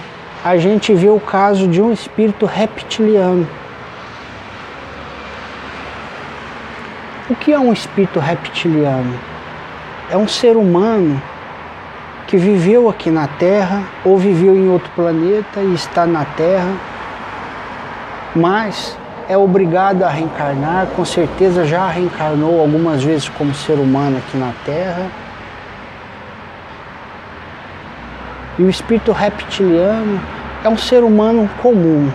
a 0.44 0.56
gente 0.56 0.94
vê 0.94 1.08
o 1.08 1.20
caso 1.20 1.68
de 1.68 1.82
um 1.82 1.92
espírito 1.92 2.46
reptiliano. 2.46 3.46
O 7.28 7.34
que 7.34 7.52
é 7.52 7.58
um 7.58 7.72
espírito 7.72 8.18
reptiliano? 8.18 9.18
É 10.10 10.16
um 10.16 10.26
ser 10.26 10.56
humano 10.56 11.20
que 12.26 12.36
viveu 12.36 12.88
aqui 12.88 13.10
na 13.10 13.26
Terra 13.26 13.82
ou 14.04 14.16
viveu 14.16 14.56
em 14.56 14.68
outro 14.68 14.90
planeta 14.94 15.60
e 15.60 15.74
está 15.74 16.06
na 16.06 16.24
Terra, 16.24 16.72
mas 18.34 18.96
é 19.30 19.36
obrigado 19.38 20.02
a 20.02 20.08
reencarnar, 20.08 20.88
com 20.96 21.04
certeza 21.04 21.64
já 21.64 21.86
reencarnou 21.86 22.60
algumas 22.60 23.02
vezes 23.02 23.28
como 23.28 23.54
ser 23.54 23.74
humano 23.74 24.18
aqui 24.18 24.36
na 24.36 24.52
Terra 24.64 25.06
E 28.60 28.62
o 28.62 28.68
espírito 28.68 29.10
reptiliano 29.10 30.20
é 30.62 30.68
um 30.68 30.76
ser 30.76 31.02
humano 31.02 31.48
comum. 31.62 32.10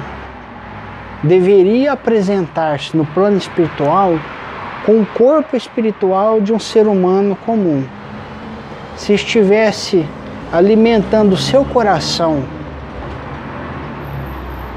Deveria 1.23 1.93
apresentar-se 1.93 2.95
no 2.95 3.03
plano 3.03 3.37
espiritual 3.37 4.13
com 4.85 5.01
o 5.01 5.05
corpo 5.07 5.57
espiritual 5.57 6.39
de 6.39 6.53
um 6.53 6.59
ser 6.59 6.85
humano 6.85 7.35
comum. 7.47 7.83
Se 8.95 9.13
estivesse 9.13 10.05
alimentando 10.53 11.33
o 11.33 11.37
seu 11.37 11.65
coração 11.65 12.43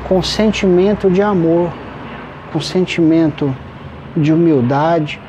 com 0.09 0.23
sentimento 0.23 1.11
de 1.11 1.21
amor, 1.21 1.71
com 2.53 2.61
sentimento 2.61 3.55
de 4.17 4.33
humildade, 4.33 5.21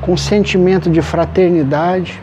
com 0.00 0.16
sentimento 0.16 0.90
de 0.90 1.02
fraternidade, 1.02 2.22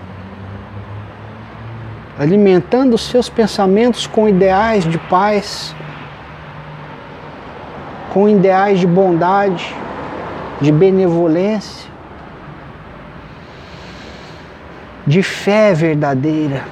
alimentando 2.20 2.96
os 2.96 3.02
seus 3.02 3.30
pensamentos 3.30 4.08
com 4.08 4.28
ideais 4.28 4.84
de 4.84 4.98
paz, 4.98 5.76
com 8.12 8.28
ideais 8.28 8.80
de 8.80 8.88
bondade, 8.88 9.76
de 10.60 10.72
benevolência, 10.72 11.88
de 15.06 15.22
fé 15.22 15.74
verdadeira, 15.74 16.64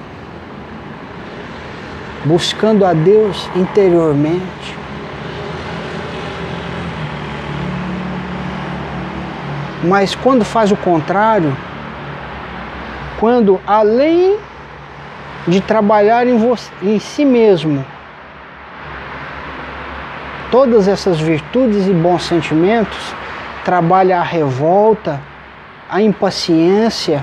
buscando 2.24 2.84
a 2.84 2.92
Deus 2.92 3.48
interiormente. 3.54 4.75
Mas 9.82 10.14
quando 10.14 10.44
faz 10.44 10.72
o 10.72 10.76
contrário, 10.76 11.56
quando 13.18 13.60
além 13.66 14.38
de 15.46 15.60
trabalhar 15.60 16.26
em, 16.26 16.36
você, 16.36 16.70
em 16.82 16.98
si 16.98 17.24
mesmo, 17.24 17.84
todas 20.50 20.88
essas 20.88 21.18
virtudes 21.20 21.86
e 21.86 21.92
bons 21.92 22.24
sentimentos, 22.24 23.14
trabalha 23.64 24.18
a 24.18 24.22
revolta, 24.22 25.20
a 25.88 26.00
impaciência, 26.00 27.22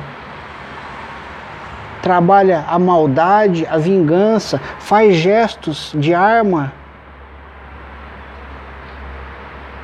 trabalha 2.01 2.65
a 2.67 2.77
maldade, 2.77 3.65
a 3.69 3.77
vingança, 3.77 4.59
faz 4.79 5.15
gestos 5.15 5.91
de 5.95 6.13
arma, 6.13 6.73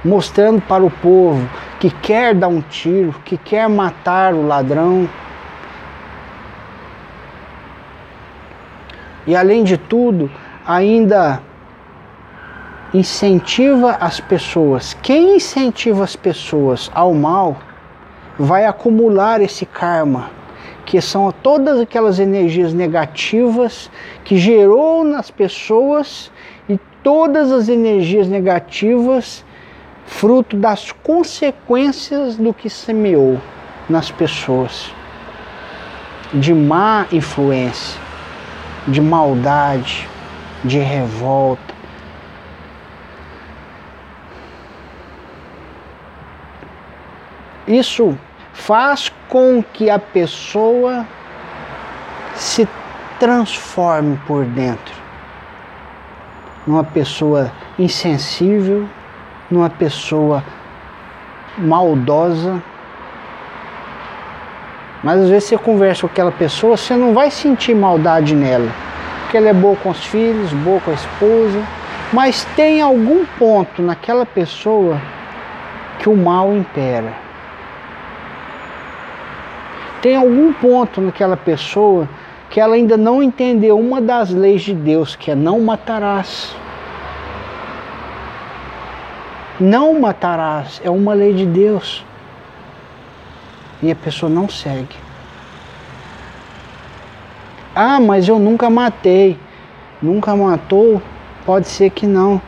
mostrando 0.04 0.62
para 0.62 0.84
o 0.84 0.90
povo 0.90 1.48
que 1.80 1.90
quer 1.90 2.34
dar 2.34 2.48
um 2.48 2.62
tiro, 2.62 3.14
que 3.26 3.38
quer 3.38 3.68
matar 3.70 4.34
o 4.34 4.46
ladrão. 4.46 5.08
E 9.28 9.36
além 9.36 9.64
de 9.64 9.78
tudo, 9.78 10.30
ainda 10.66 11.42
incentiva 12.94 13.98
as 14.00 14.20
pessoas. 14.20 14.96
Quem 15.02 15.36
incentiva 15.36 16.04
as 16.04 16.16
pessoas 16.16 16.90
ao 16.94 17.14
mal 17.14 17.58
vai 18.38 18.66
acumular 18.66 19.42
esse 19.42 19.66
karma, 19.66 20.32
que 20.86 21.00
são 21.02 21.32
todas 21.32 21.80
aquelas 21.80 22.20
energias 22.20 22.74
negativas 22.74 23.92
que 24.24 24.38
gerou 24.38 25.04
nas 25.04 25.30
pessoas 25.30 26.32
e 26.68 26.80
todas 27.04 27.52
as 27.52 27.70
energias 27.70 28.28
negativas 28.28 29.44
fruto 30.10 30.58
das 30.58 30.92
consequências 30.92 32.36
do 32.36 32.52
que 32.52 32.70
semeou 32.70 33.40
nas 33.88 34.12
pessoas, 34.12 34.92
de 36.34 36.54
má 36.54 37.06
influência, 37.12 38.02
de 38.88 39.00
maldade, 39.00 40.10
de 40.66 40.80
revolta. 40.80 41.74
Isso 47.68 48.18
faz 48.52 49.14
com 49.30 49.64
que 49.64 49.92
a 49.92 50.00
pessoa 50.00 51.06
se 52.36 52.68
transforme 53.20 54.20
por 54.26 54.44
dentro 54.44 55.00
numa 56.66 56.84
pessoa 56.84 57.52
insensível, 57.78 58.88
numa 59.50 59.70
pessoa 59.70 60.44
maldosa. 61.58 62.62
Mas 65.04 65.22
às 65.22 65.30
vezes 65.30 65.50
você 65.50 65.58
conversa 65.58 66.02
com 66.02 66.08
aquela 66.08 66.32
pessoa, 66.32 66.76
você 66.76 66.96
não 66.96 67.14
vai 67.14 67.32
sentir 67.32 67.74
maldade 67.74 68.36
nela. 68.36 68.70
Porque 69.22 69.38
ela 69.38 69.50
é 69.50 69.54
boa 69.54 69.76
com 69.78 69.90
os 69.90 70.04
filhos, 70.06 70.52
boa 70.54 70.82
com 70.82 70.92
a 70.92 70.94
esposa. 70.94 71.64
Mas 72.12 72.44
tem 72.56 72.82
algum 72.82 73.26
ponto 73.38 73.82
naquela 73.82 74.26
pessoa 74.26 75.00
que 76.00 76.10
o 76.10 76.18
mal 76.18 76.54
impera. 76.54 77.14
Tem 80.02 80.16
algum 80.16 80.52
ponto 80.54 81.02
naquela 81.02 81.38
pessoa 81.38 82.08
que 82.50 82.60
ela 82.60 82.76
ainda 82.76 82.98
não 82.98 83.22
entendeu 83.22 83.78
uma 83.78 84.02
das 84.02 84.32
leis 84.32 84.64
de 84.64 84.74
Deus, 84.74 85.16
que 85.16 85.30
é 85.30 85.36
não 85.36 85.60
matarás. 85.60 86.56
Não 89.60 90.00
matarás 90.00 90.80
é 90.86 90.90
uma 90.90 91.14
lei 91.14 91.34
de 91.34 91.46
Deus. 91.46 92.06
E 93.84 93.92
a 93.92 93.96
pessoa 93.96 94.30
não 94.30 94.48
segue. 94.48 94.96
Ah, 97.76 98.00
mas 98.00 98.28
eu 98.28 98.40
nunca 98.40 98.70
matei. 98.70 99.38
Nunca 100.02 100.34
matou? 100.34 101.02
Pode 101.46 101.68
ser 101.68 101.90
que 101.90 102.08
não. 102.08 102.42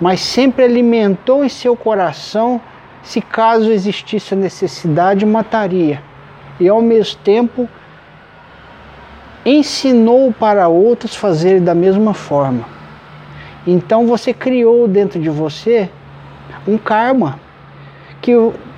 Mas 0.00 0.20
sempre 0.20 0.64
alimentou 0.64 1.44
em 1.44 1.48
seu 1.48 1.76
coração, 1.76 2.60
se 3.02 3.20
caso 3.20 3.70
existisse 3.70 4.32
a 4.32 4.36
necessidade, 4.36 5.26
mataria. 5.26 6.02
E 6.58 6.68
ao 6.68 6.80
mesmo 6.80 7.20
tempo 7.20 7.68
ensinou 9.44 10.32
para 10.32 10.68
outros 10.68 11.14
fazerem 11.14 11.62
da 11.62 11.74
mesma 11.74 12.14
forma. 12.14 12.64
Então 13.66 14.06
você 14.06 14.32
criou 14.32 14.88
dentro 14.88 15.20
de 15.20 15.28
você 15.28 15.90
um 16.66 16.76
karma 16.78 17.38
que 18.20 18.32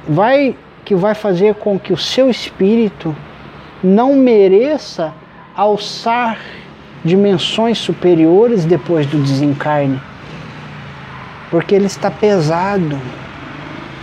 vai, 0.08 0.56
que 0.84 0.94
vai 0.94 1.14
fazer 1.14 1.54
com 1.54 1.78
que 1.78 1.92
o 1.92 1.96
seu 1.96 2.30
espírito 2.30 3.14
não 3.82 4.16
mereça 4.16 5.12
alçar 5.56 6.38
dimensões 7.04 7.78
superiores 7.78 8.64
depois 8.64 9.06
do 9.06 9.18
desencarne. 9.18 10.00
Porque 11.50 11.74
ele 11.74 11.86
está 11.86 12.10
pesado. 12.10 12.98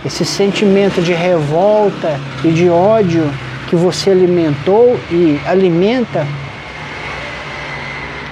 Esse 0.04 0.24
sentimento 0.24 1.02
de 1.02 1.12
revolta 1.12 2.20
e 2.44 2.50
de 2.50 2.68
ódio 2.68 3.28
que 3.68 3.74
você 3.74 4.10
alimentou 4.10 4.98
e 5.10 5.40
alimenta 5.46 6.26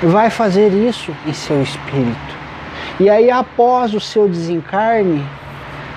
vai 0.02 0.30
fazer 0.30 0.72
isso 0.72 1.12
em 1.26 1.32
seu 1.32 1.62
espírito. 1.62 2.35
E 2.98 3.10
aí, 3.10 3.30
após 3.30 3.92
o 3.92 4.00
seu 4.00 4.26
desencarne, 4.26 5.22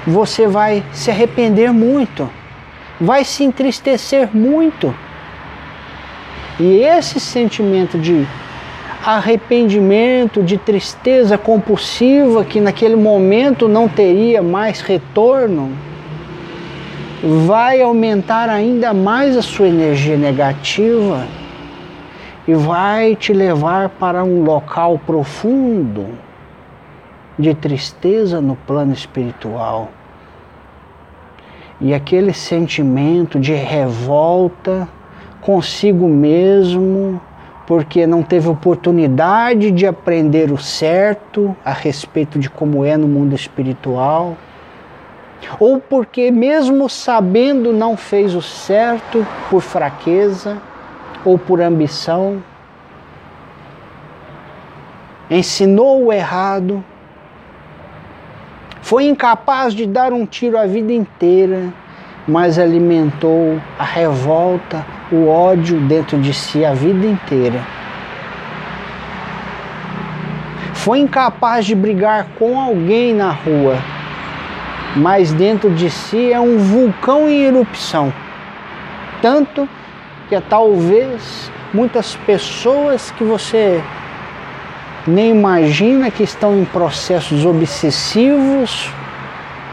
você 0.06 0.48
vai 0.48 0.84
se 0.92 1.10
arrepender 1.10 1.72
muito, 1.72 2.30
vai 3.00 3.24
se 3.24 3.42
entristecer 3.44 4.30
muito. 4.34 4.94
E 6.60 6.82
esse 6.82 7.18
sentimento 7.22 7.98
de 7.98 8.28
arrependimento, 9.06 10.44
de 10.44 10.58
tristeza 10.58 11.38
compulsiva, 11.38 12.44
que 12.44 12.60
naquele 12.60 12.98
momento 12.98 13.70
não 13.70 13.88
teria 13.88 14.42
mais 14.42 14.82
retorno, 14.82 15.72
vai 17.46 17.82
aumentar 17.82 18.50
ainda 18.50 18.94
mais 18.94 19.38
a 19.38 19.42
sua 19.42 19.70
energia 19.70 20.18
negativa 20.18 21.26
e 22.46 22.54
vai 22.54 23.16
te 23.16 23.32
levar 23.32 23.88
para 23.88 24.22
um 24.22 24.44
local 24.44 25.00
profundo 25.06 26.29
de 27.40 27.56
tristeza 27.56 28.42
no 28.42 28.58
plano 28.58 28.92
espiritual. 28.92 29.88
E 31.80 31.94
aquele 31.94 32.34
sentimento 32.34 33.40
de 33.40 33.54
revolta 33.54 34.86
consigo 35.40 36.10
mesmo, 36.10 37.22
porque 37.66 38.06
não 38.06 38.22
teve 38.22 38.50
oportunidade 38.50 39.72
de 39.72 39.88
aprender 39.88 40.52
o 40.52 40.58
certo 40.58 41.56
a 41.64 41.72
respeito 41.72 42.38
de 42.38 42.50
como 42.50 42.84
é 42.84 42.98
no 42.98 43.08
mundo 43.08 43.34
espiritual, 43.34 44.36
ou 45.58 45.80
porque, 45.80 46.30
mesmo 46.32 46.90
sabendo, 46.90 47.72
não 47.72 47.96
fez 47.96 48.36
o 48.36 48.42
certo 48.42 49.26
por 49.50 49.62
fraqueza 49.62 50.58
ou 51.24 51.38
por 51.40 51.62
ambição, 51.62 52.44
ensinou 55.32 56.08
o 56.08 56.12
errado 56.12 56.84
foi 58.90 59.06
incapaz 59.06 59.76
de 59.76 59.86
dar 59.86 60.12
um 60.12 60.26
tiro 60.26 60.58
a 60.58 60.66
vida 60.66 60.92
inteira, 60.92 61.72
mas 62.28 62.58
alimentou 62.58 63.62
a 63.78 63.84
revolta, 63.84 64.84
o 65.12 65.28
ódio 65.28 65.80
dentro 65.82 66.18
de 66.18 66.34
si 66.34 66.66
a 66.66 66.74
vida 66.74 67.06
inteira. 67.06 67.64
Foi 70.74 70.98
incapaz 70.98 71.68
de 71.68 71.76
brigar 71.76 72.30
com 72.40 72.60
alguém 72.60 73.14
na 73.14 73.30
rua, 73.30 73.78
mas 74.96 75.32
dentro 75.34 75.70
de 75.70 75.92
si 75.92 76.34
é 76.34 76.40
um 76.40 76.58
vulcão 76.58 77.30
em 77.30 77.44
erupção. 77.44 78.12
Tanto 79.22 79.70
que 80.28 80.42
talvez 80.42 81.52
muitas 81.72 82.16
pessoas 82.16 83.12
que 83.12 83.24
você 83.24 83.84
nem 85.10 85.32
imagina 85.32 86.12
que 86.12 86.24
estão 86.24 86.58
em 86.58 86.66
processos 86.66 87.46
obsessivos 87.46 88.92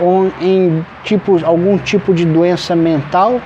ou 0.00 0.32
em 0.40 0.84
tipo, 1.04 1.44
algum 1.44 1.78
tipo 1.78 2.12
de 2.12 2.24
doença 2.24 2.74
mental, 2.74 3.40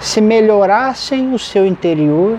se 0.00 0.20
melhorassem 0.20 1.32
o 1.32 1.38
seu 1.38 1.64
interior, 1.64 2.38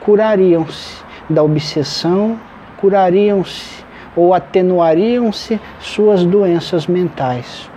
curariam-se 0.00 1.02
da 1.28 1.42
obsessão, 1.42 2.38
curariam-se 2.78 3.84
ou 4.16 4.34
atenuariam-se 4.34 5.60
suas 5.78 6.24
doenças 6.24 6.86
mentais. 6.86 7.70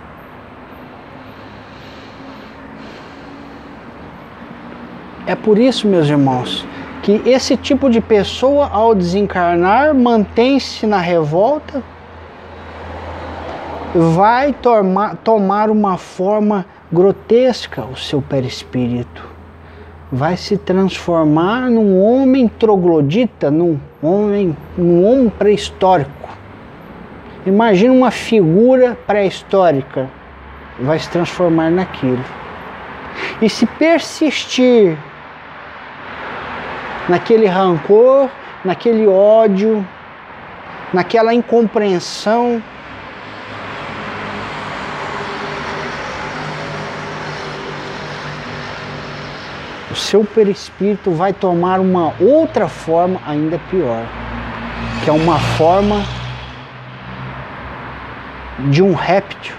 É 5.26 5.34
por 5.34 5.58
isso, 5.58 5.88
meus 5.88 6.08
irmãos, 6.08 6.64
que 7.06 7.22
esse 7.24 7.56
tipo 7.56 7.88
de 7.88 8.00
pessoa, 8.00 8.68
ao 8.68 8.92
desencarnar, 8.92 9.94
mantém-se 9.94 10.88
na 10.88 10.98
revolta, 10.98 11.80
vai 13.94 14.52
tomar, 14.52 15.14
tomar 15.18 15.70
uma 15.70 15.96
forma 15.96 16.66
grotesca 16.90 17.84
o 17.84 17.94
seu 17.96 18.20
perispírito. 18.20 19.24
Vai 20.10 20.36
se 20.36 20.56
transformar 20.56 21.70
num 21.70 21.96
homem 22.02 22.48
troglodita, 22.48 23.52
num 23.52 23.78
homem, 24.02 24.56
num 24.76 25.06
homem 25.06 25.28
pré-histórico. 25.28 26.28
Imagina 27.46 27.94
uma 27.94 28.10
figura 28.10 28.98
pré-histórica, 29.06 30.10
vai 30.80 30.98
se 30.98 31.08
transformar 31.08 31.70
naquilo. 31.70 32.24
E 33.40 33.48
se 33.48 33.64
persistir 33.64 34.98
naquele 37.08 37.46
rancor, 37.46 38.28
naquele 38.64 39.06
ódio, 39.06 39.86
naquela 40.92 41.32
incompreensão, 41.32 42.62
o 49.90 49.94
seu 49.94 50.24
perispírito 50.24 51.10
vai 51.10 51.32
tomar 51.32 51.80
uma 51.80 52.12
outra 52.20 52.68
forma 52.68 53.20
ainda 53.26 53.58
pior, 53.70 54.04
que 55.04 55.10
é 55.10 55.12
uma 55.12 55.38
forma 55.38 56.02
de 58.70 58.82
um 58.82 58.94
réptil. 58.94 59.54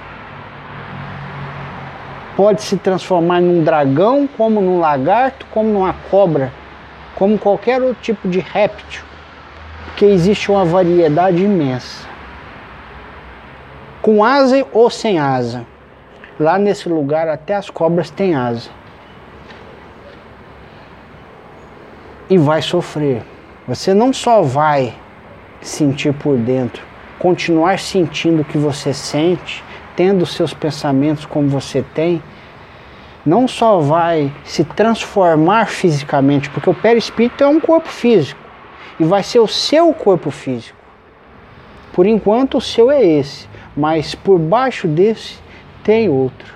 Pode 2.36 2.62
se 2.62 2.78
transformar 2.78 3.42
num 3.42 3.64
dragão, 3.64 4.30
como 4.38 4.62
num 4.62 4.80
lagarto, 4.80 5.46
como 5.52 5.70
numa 5.70 5.96
cobra, 6.12 6.52
como 7.18 7.38
qualquer 7.38 7.82
outro 7.82 8.02
tipo 8.02 8.30
de 8.30 8.40
réptil, 8.40 9.04
porque 9.86 10.06
existe 10.06 10.50
uma 10.50 10.64
variedade 10.64 11.44
imensa. 11.44 12.08
Com 14.02 14.24
asa 14.24 14.66
ou 14.72 14.90
sem 14.90 15.20
asa. 15.20 15.66
Lá 16.40 16.58
nesse 16.58 16.88
lugar 16.88 17.28
até 17.28 17.56
as 17.56 17.70
cobras 17.70 18.10
têm 18.10 18.36
asa. 18.36 18.70
e 22.30 22.38
vai 22.38 22.62
sofrer. 22.62 23.24
Você 23.68 23.94
não 23.94 24.12
só 24.14 24.42
vai 24.42 24.94
sentir 25.62 26.14
por 26.14 26.38
dentro, 26.38 26.84
continuar 27.20 27.80
sentindo 27.80 28.42
o 28.42 28.46
que 28.46 28.58
você 28.58 28.94
sente, 28.94 29.64
tendo 29.96 30.26
seus 30.26 30.54
pensamentos 30.54 31.26
como 31.26 31.48
você 31.50 31.84
tem, 31.94 32.22
não 33.28 33.46
só 33.46 33.80
vai 33.80 34.32
se 34.46 34.64
transformar 34.64 35.66
fisicamente, 35.66 36.50
porque 36.50 36.70
o 36.70 36.74
perispírito 36.74 37.44
é 37.44 37.48
um 37.48 37.60
corpo 37.60 37.90
físico 37.90 38.40
e 38.98 39.04
vai 39.04 39.22
ser 39.22 39.40
o 39.40 39.48
seu 39.48 39.94
corpo 39.94 40.32
físico. 40.32 40.78
Por 41.92 42.06
enquanto 42.06 42.58
o 42.58 42.62
seu 42.62 42.90
é 42.90 43.06
esse, 43.06 43.46
mas 43.76 44.16
por 44.16 44.40
baixo 44.40 44.88
desse 44.88 45.40
tem 45.84 46.08
outro, 46.08 46.54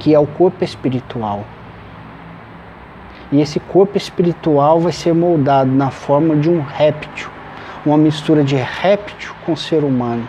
que 0.00 0.12
é 0.12 0.18
o 0.18 0.26
corpo 0.26 0.64
espiritual. 0.64 1.44
E 3.30 3.40
esse 3.40 3.60
corpo 3.60 3.96
espiritual 3.96 4.80
vai 4.80 4.90
ser 4.90 5.14
moldado 5.14 5.70
na 5.70 5.92
forma 5.92 6.34
de 6.34 6.50
um 6.50 6.60
réptil, 6.60 7.30
uma 7.86 7.96
mistura 7.96 8.42
de 8.42 8.56
réptil 8.56 9.32
com 9.46 9.54
ser 9.54 9.84
humano. 9.84 10.28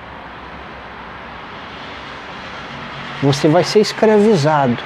Você 3.21 3.47
vai 3.47 3.63
ser 3.63 3.81
escravizado. 3.81 4.77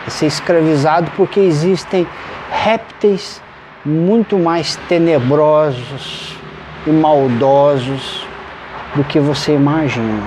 Vai 0.00 0.10
ser 0.10 0.26
escravizado 0.26 1.10
porque 1.16 1.38
existem 1.38 2.06
répteis 2.50 3.40
muito 3.84 4.36
mais 4.36 4.74
tenebrosos 4.88 6.36
e 6.84 6.90
maldosos 6.90 8.26
do 8.96 9.04
que 9.04 9.20
você 9.20 9.54
imagina, 9.54 10.24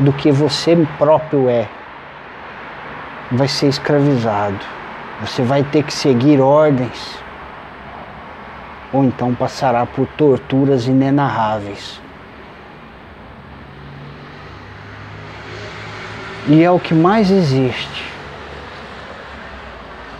do 0.00 0.12
que 0.12 0.32
você 0.32 0.76
próprio 0.98 1.48
é. 1.48 1.68
Vai 3.30 3.46
ser 3.46 3.68
escravizado. 3.68 4.58
Você 5.20 5.42
vai 5.42 5.62
ter 5.62 5.84
que 5.84 5.94
seguir 5.94 6.40
ordens, 6.40 7.16
ou 8.92 9.04
então 9.04 9.32
passará 9.34 9.86
por 9.86 10.06
torturas 10.08 10.88
inenarráveis. 10.88 12.01
E 16.48 16.62
é 16.62 16.70
o 16.70 16.80
que 16.80 16.92
mais 16.92 17.30
existe 17.30 18.12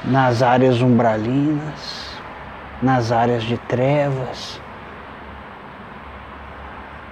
nas 0.05 0.43
áreas 0.43 0.81
umbralinas, 0.81 2.17
nas 2.81 3.11
áreas 3.11 3.43
de 3.43 3.57
trevas, 3.57 4.61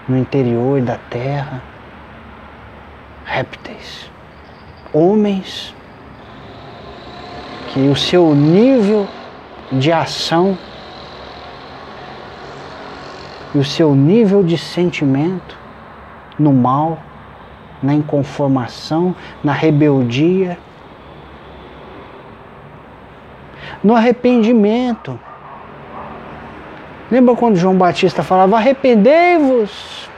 no 0.09 0.17
interior 0.17 0.81
da 0.81 0.97
terra, 1.09 1.63
répteis, 3.25 4.11
homens 4.93 5.75
que 7.73 7.89
o 7.89 7.95
seu 7.95 8.35
nível 8.35 9.09
de 9.73 9.93
ação 9.93 10.59
e 13.55 13.59
o 13.59 13.65
seu 13.65 13.95
nível 13.95 14.43
de 14.43 14.59
sentimento 14.59 15.57
no 16.39 16.53
mal, 16.53 16.99
na 17.83 17.95
inconformação, 17.95 19.15
na 19.43 19.53
rebeldia, 19.53 20.59
no 23.83 23.95
arrependimento. 23.95 25.19
Lembra 27.11 27.35
quando 27.35 27.57
João 27.57 27.77
Batista 27.77 28.23
falava: 28.23 28.57
arrependei-vos 28.57 30.09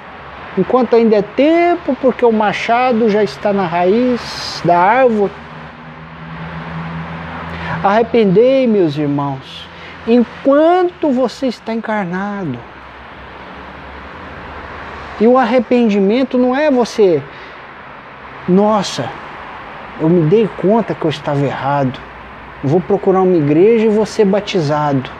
enquanto 0.56 0.96
ainda 0.96 1.16
é 1.16 1.22
tempo, 1.22 1.96
porque 2.00 2.24
o 2.24 2.32
machado 2.32 3.08
já 3.08 3.22
está 3.22 3.52
na 3.52 3.66
raiz 3.66 4.60
da 4.64 4.78
árvore. 4.78 5.32
Arrependei, 7.82 8.66
meus 8.66 8.96
irmãos, 8.96 9.68
enquanto 10.06 11.10
você 11.10 11.46
está 11.46 11.72
encarnado. 11.72 12.58
E 15.20 15.26
o 15.26 15.38
arrependimento 15.38 16.38
não 16.38 16.54
é 16.54 16.70
você, 16.70 17.22
nossa, 18.49 19.09
eu 20.01 20.09
me 20.09 20.22
dei 20.28 20.49
conta 20.61 20.95
que 20.95 21.05
eu 21.05 21.11
estava 21.11 21.45
errado, 21.45 21.99
vou 22.62 22.80
procurar 22.80 23.22
uma 23.22 23.36
igreja 23.36 23.86
e 23.86 23.88
vou 23.88 24.07
ser 24.07 24.24
batizado. 24.24 25.11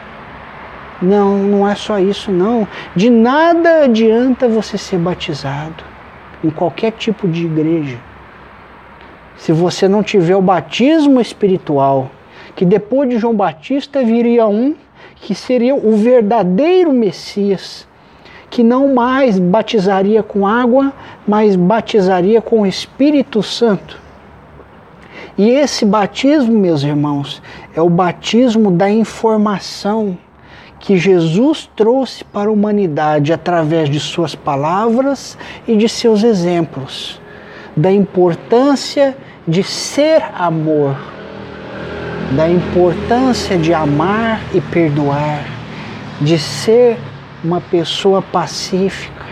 Não, 1.01 1.37
não 1.37 1.67
é 1.67 1.75
só 1.75 1.99
isso, 1.99 2.31
não. 2.31 2.67
De 2.95 3.09
nada 3.09 3.83
adianta 3.83 4.47
você 4.47 4.77
ser 4.77 4.97
batizado 4.97 5.83
em 6.43 6.49
qualquer 6.49 6.91
tipo 6.91 7.27
de 7.27 7.45
igreja. 7.45 7.97
Se 9.35 9.51
você 9.51 9.87
não 9.87 10.03
tiver 10.03 10.35
o 10.35 10.41
batismo 10.41 11.19
espiritual, 11.19 12.09
que 12.55 12.65
depois 12.65 13.09
de 13.09 13.17
João 13.17 13.33
Batista 13.33 14.03
viria 14.03 14.45
um 14.47 14.75
que 15.15 15.33
seria 15.33 15.73
o 15.73 15.95
verdadeiro 15.95 16.91
Messias, 16.91 17.87
que 18.53 18.61
não 18.61 18.93
mais 18.93 19.39
batizaria 19.39 20.21
com 20.21 20.45
água, 20.45 20.93
mas 21.27 21.55
batizaria 21.55 22.39
com 22.39 22.61
o 22.61 22.67
Espírito 22.67 23.41
Santo. 23.41 23.99
E 25.35 25.49
esse 25.49 25.83
batismo, 25.83 26.53
meus 26.59 26.83
irmãos, 26.83 27.41
é 27.75 27.81
o 27.81 27.89
batismo 27.89 28.69
da 28.69 28.87
informação 28.87 30.15
que 30.79 30.97
Jesus 30.97 31.67
trouxe 31.75 32.23
para 32.23 32.47
a 32.47 32.53
humanidade 32.53 33.33
através 33.33 33.89
de 33.89 33.99
suas 33.99 34.35
palavras 34.35 35.35
e 35.67 35.75
de 35.75 35.89
seus 35.89 36.23
exemplos, 36.23 37.19
da 37.75 37.91
importância 37.91 39.17
de 39.47 39.63
ser 39.63 40.23
amor 40.37 40.95
da 42.35 42.49
importância 42.49 43.57
de 43.57 43.73
amar 43.73 44.41
e 44.55 44.61
perdoar, 44.61 45.45
de 46.19 46.39
ser 46.39 46.97
uma 47.43 47.59
pessoa 47.59 48.21
pacífica. 48.21 49.23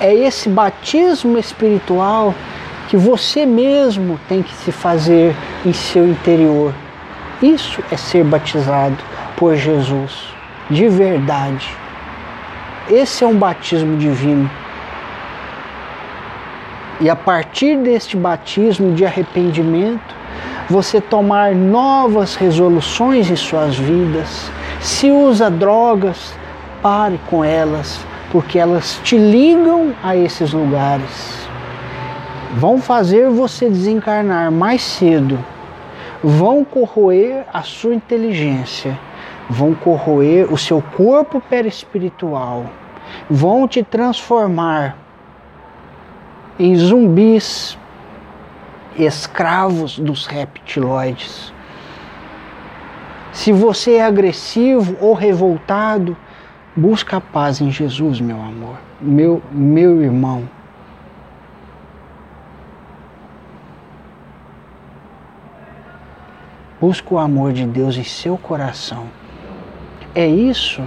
É 0.00 0.12
esse 0.14 0.48
batismo 0.48 1.38
espiritual 1.38 2.34
que 2.88 2.96
você 2.96 3.46
mesmo 3.46 4.18
tem 4.28 4.42
que 4.42 4.54
se 4.54 4.72
fazer 4.72 5.34
em 5.64 5.72
seu 5.72 6.08
interior. 6.08 6.74
Isso 7.40 7.82
é 7.90 7.96
ser 7.96 8.24
batizado 8.24 8.96
por 9.36 9.54
Jesus, 9.56 10.34
de 10.68 10.88
verdade. 10.88 11.76
Esse 12.90 13.22
é 13.22 13.26
um 13.26 13.36
batismo 13.36 13.96
divino 13.96 14.50
e 17.02 17.10
a 17.10 17.16
partir 17.16 17.78
deste 17.78 18.16
batismo 18.16 18.94
de 18.94 19.04
arrependimento, 19.04 20.14
você 20.72 21.02
tomar 21.02 21.54
novas 21.54 22.34
resoluções 22.34 23.30
em 23.30 23.36
suas 23.36 23.76
vidas. 23.76 24.50
Se 24.80 25.10
usa 25.10 25.50
drogas, 25.50 26.34
pare 26.80 27.20
com 27.28 27.44
elas, 27.44 28.00
porque 28.30 28.58
elas 28.58 28.98
te 29.04 29.18
ligam 29.18 29.92
a 30.02 30.16
esses 30.16 30.50
lugares. 30.54 31.46
vão 32.54 32.78
fazer 32.78 33.28
você 33.30 33.68
desencarnar 33.68 34.50
mais 34.50 34.82
cedo, 34.82 35.38
vão 36.22 36.64
corroer 36.64 37.44
a 37.52 37.62
sua 37.62 37.94
inteligência, 37.94 38.98
vão 39.48 39.74
corroer 39.74 40.52
o 40.52 40.58
seu 40.58 40.82
corpo 40.96 41.40
perispiritual, 41.40 42.64
vão 43.28 43.66
te 43.66 43.82
transformar 43.82 44.96
em 46.58 46.76
zumbis, 46.76 47.78
escravos 48.96 49.98
dos 49.98 50.26
reptiloides. 50.26 51.52
Se 53.32 53.50
você 53.50 53.94
é 53.94 54.04
agressivo 54.04 54.96
ou 55.00 55.14
revoltado, 55.14 56.16
busca 56.76 57.16
a 57.16 57.20
paz 57.20 57.60
em 57.60 57.70
Jesus, 57.70 58.20
meu 58.20 58.36
amor, 58.36 58.76
meu, 59.00 59.42
meu 59.50 60.02
irmão. 60.02 60.48
Busca 66.80 67.14
o 67.14 67.18
amor 67.18 67.52
de 67.52 67.64
Deus 67.64 67.96
em 67.96 68.04
seu 68.04 68.36
coração. 68.36 69.06
É 70.14 70.26
isso 70.26 70.82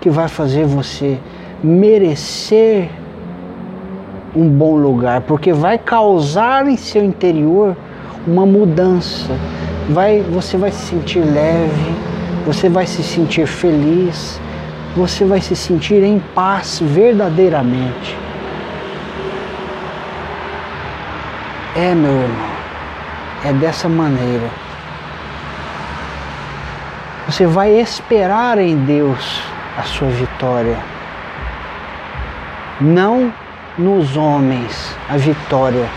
que 0.00 0.10
vai 0.10 0.28
fazer 0.28 0.66
você 0.66 1.18
merecer 1.62 2.90
um 4.34 4.48
bom 4.48 4.76
lugar, 4.76 5.20
porque 5.22 5.52
vai 5.52 5.78
causar 5.78 6.66
em 6.66 6.76
seu 6.76 7.04
interior 7.04 7.76
uma 8.26 8.44
mudança. 8.44 9.32
Vai, 9.90 10.20
você 10.22 10.56
vai 10.56 10.70
se 10.70 10.86
sentir 10.86 11.20
leve, 11.20 11.94
você 12.46 12.68
vai 12.68 12.86
se 12.86 13.02
sentir 13.02 13.46
feliz, 13.46 14.40
você 14.96 15.24
vai 15.24 15.40
se 15.40 15.54
sentir 15.54 16.02
em 16.02 16.18
paz 16.34 16.80
verdadeiramente. 16.82 18.16
É, 21.76 21.94
meu 21.94 22.12
irmão, 22.12 22.54
é 23.44 23.52
dessa 23.52 23.88
maneira. 23.88 24.48
Você 27.26 27.46
vai 27.46 27.72
esperar 27.80 28.58
em 28.58 28.76
Deus 28.76 29.42
a 29.78 29.82
sua 29.82 30.08
vitória. 30.08 30.76
Não 32.80 33.32
nos 33.76 34.16
homens 34.16 34.96
a 35.08 35.16
vitória 35.16 35.88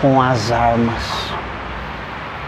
com 0.00 0.20
as 0.20 0.50
armas 0.50 1.32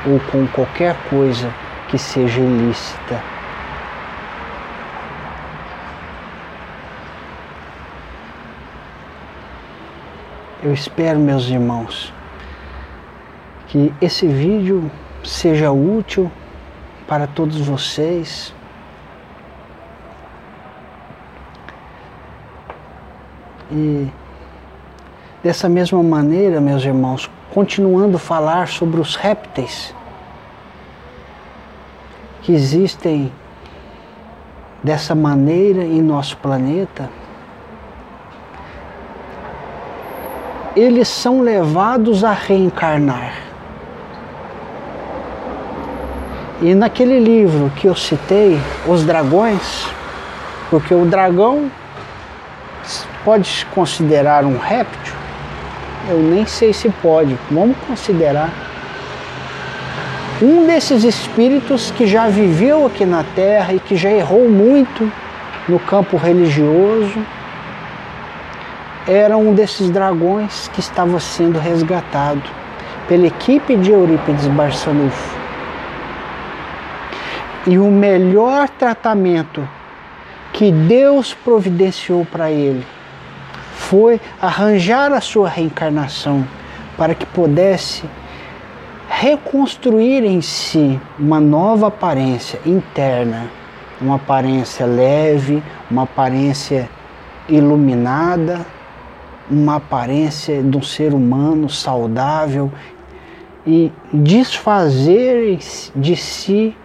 ou 0.06 0.18
com 0.30 0.46
qualquer 0.48 0.96
coisa 1.08 1.52
que 1.88 1.98
seja 1.98 2.40
ilícita. 2.40 3.22
Eu 10.62 10.72
espero, 10.72 11.18
meus 11.18 11.46
irmãos, 11.48 12.12
que 13.68 13.92
esse 14.00 14.26
vídeo 14.26 14.90
seja 15.22 15.70
útil 15.70 16.32
para 17.06 17.26
todos 17.26 17.60
vocês 17.60 18.54
E 23.70 24.08
dessa 25.44 25.68
mesma 25.68 26.02
maneira, 26.02 26.58
meus 26.58 26.82
irmãos, 26.82 27.30
continuando 27.52 28.16
a 28.16 28.18
falar 28.18 28.66
sobre 28.66 28.98
os 28.98 29.14
répteis 29.14 29.94
que 32.40 32.50
existem 32.50 33.30
dessa 34.82 35.14
maneira 35.14 35.84
em 35.84 36.00
nosso 36.00 36.38
planeta, 36.38 37.10
eles 40.74 41.08
são 41.08 41.42
levados 41.42 42.24
a 42.24 42.32
reencarnar. 42.32 43.34
E 46.62 46.74
naquele 46.74 47.20
livro 47.20 47.70
que 47.76 47.86
eu 47.86 47.94
citei, 47.94 48.58
Os 48.86 49.04
Dragões, 49.04 49.86
porque 50.70 50.94
o 50.94 51.04
dragão 51.04 51.70
pode 53.24 53.46
se 53.46 53.66
considerar 53.66 54.44
um 54.44 54.58
réptil? 54.58 55.13
Eu 56.08 56.18
nem 56.18 56.44
sei 56.46 56.72
se 56.72 56.88
pode. 56.88 57.36
Vamos 57.50 57.76
considerar. 57.86 58.50
Um 60.42 60.66
desses 60.66 61.04
espíritos 61.04 61.90
que 61.92 62.06
já 62.06 62.28
viveu 62.28 62.86
aqui 62.86 63.06
na 63.06 63.24
Terra 63.34 63.72
e 63.72 63.80
que 63.80 63.96
já 63.96 64.10
errou 64.10 64.48
muito 64.48 65.10
no 65.68 65.78
campo 65.78 66.16
religioso 66.16 67.18
era 69.06 69.36
um 69.36 69.54
desses 69.54 69.90
dragões 69.90 70.68
que 70.68 70.80
estava 70.80 71.20
sendo 71.20 71.58
resgatado 71.58 72.42
pela 73.06 73.26
equipe 73.26 73.76
de 73.76 73.90
Eurípides 73.90 74.46
Barçanufo. 74.48 75.38
E 77.66 77.78
o 77.78 77.90
melhor 77.90 78.68
tratamento 78.68 79.66
que 80.52 80.70
Deus 80.70 81.32
providenciou 81.32 82.26
para 82.26 82.50
ele 82.50 82.84
foi 83.74 84.20
arranjar 84.40 85.12
a 85.12 85.20
sua 85.20 85.48
reencarnação 85.48 86.46
para 86.96 87.14
que 87.14 87.26
pudesse 87.26 88.04
reconstruir 89.08 90.24
em 90.24 90.40
si 90.40 90.98
uma 91.18 91.40
nova 91.40 91.88
aparência 91.88 92.60
interna, 92.64 93.50
uma 94.00 94.16
aparência 94.16 94.86
leve, 94.86 95.62
uma 95.90 96.04
aparência 96.04 96.88
iluminada, 97.48 98.64
uma 99.50 99.76
aparência 99.76 100.62
de 100.62 100.76
um 100.76 100.82
ser 100.82 101.12
humano 101.12 101.68
saudável 101.68 102.72
e 103.66 103.92
desfazer 104.12 105.58
de 105.94 106.16
si 106.16 106.76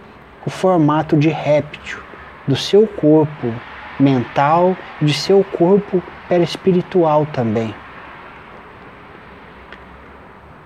o 0.44 0.50
formato 0.50 1.16
de 1.16 1.28
réptil 1.28 1.98
do 2.46 2.56
seu 2.56 2.86
corpo 2.86 3.52
mental, 3.98 4.76
de 5.00 5.14
seu 5.14 5.44
corpo 5.44 6.02
espiritual 6.38 7.26
também. 7.32 7.74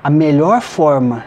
A 0.03 0.11
melhor 0.11 0.61
forma 0.61 1.25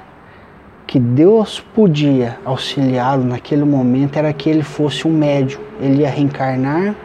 que 0.85 0.99
Deus 0.99 1.59
podia 1.59 2.37
auxiliá-lo 2.45 3.23
naquele 3.23 3.65
momento 3.65 4.17
era 4.17 4.31
que 4.31 4.49
ele 4.49 4.63
fosse 4.63 5.07
um 5.07 5.11
médium. 5.11 5.59
Ele 5.81 6.01
ia 6.01 6.09
reencarnar 6.09 6.95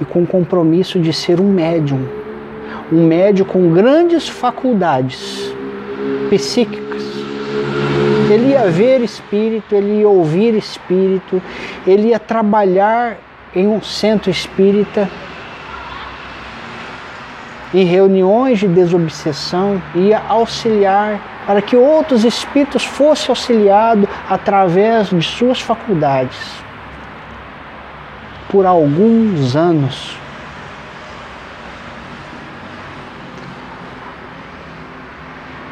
e 0.00 0.04
com 0.04 0.22
o 0.22 0.26
compromisso 0.26 1.00
de 1.00 1.12
ser 1.12 1.40
um 1.40 1.50
médium. 1.50 2.06
Um 2.92 3.06
médium 3.06 3.46
com 3.46 3.72
grandes 3.72 4.28
faculdades 4.28 5.52
psíquicas. 6.30 7.02
Ele 8.30 8.50
ia 8.50 8.70
ver 8.70 9.00
espírito, 9.00 9.74
ele 9.74 10.00
ia 10.00 10.08
ouvir 10.08 10.54
espírito, 10.54 11.42
ele 11.86 12.08
ia 12.08 12.18
trabalhar 12.18 13.16
em 13.54 13.66
um 13.66 13.82
centro 13.82 14.30
espírita 14.30 15.10
em 17.74 17.84
reuniões 17.84 18.58
de 18.58 18.68
desobsessão, 18.68 19.80
ia 19.94 20.22
auxiliar 20.28 21.20
para 21.46 21.62
que 21.62 21.74
outros 21.76 22.24
espíritos 22.24 22.84
fossem 22.84 23.30
auxiliados 23.30 24.08
através 24.28 25.08
de 25.08 25.22
suas 25.22 25.60
faculdades 25.60 26.62
por 28.50 28.66
alguns 28.66 29.56
anos. 29.56 30.16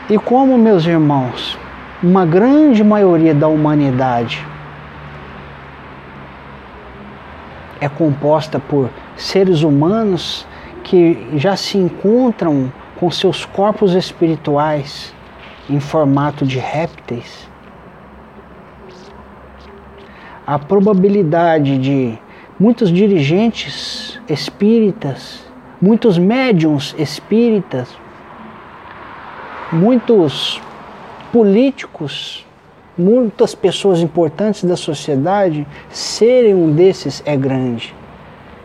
E 0.09 0.19
como, 0.19 0.59
meus 0.59 0.87
irmãos, 0.87 1.57
uma 2.03 2.25
grande 2.25 2.83
maioria 2.83 3.35
da 3.35 3.47
humanidade 3.47 4.45
é 7.81 7.89
composta 7.89 8.59
por 8.59 8.91
seres 9.17 9.63
humanos 9.63 10.47
que 10.83 11.29
já 11.37 11.57
se 11.57 11.79
encontram 11.79 12.73
com 12.99 13.11
seus 13.11 13.45
corpos 13.45 13.95
espirituais 13.95 15.15
em 15.69 15.81
formato 15.81 16.45
de 16.45 16.59
répteis, 16.59 17.49
a 20.47 20.59
probabilidade 20.59 21.79
de 21.79 22.19
muitos 22.59 22.93
dirigentes 22.93 24.21
espíritas, 24.29 25.47
muitos 25.81 26.19
médiums 26.19 26.95
espíritas, 26.99 27.89
muitos 29.73 30.61
políticos, 31.33 32.45
muitas 32.99 33.55
pessoas 33.55 34.01
importantes 34.01 34.65
da 34.65 34.77
sociedade 34.77 35.67
serem 35.89 36.55
um 36.55 36.73
desses 36.73 37.23
é 37.25 37.37
grande. 37.37 37.95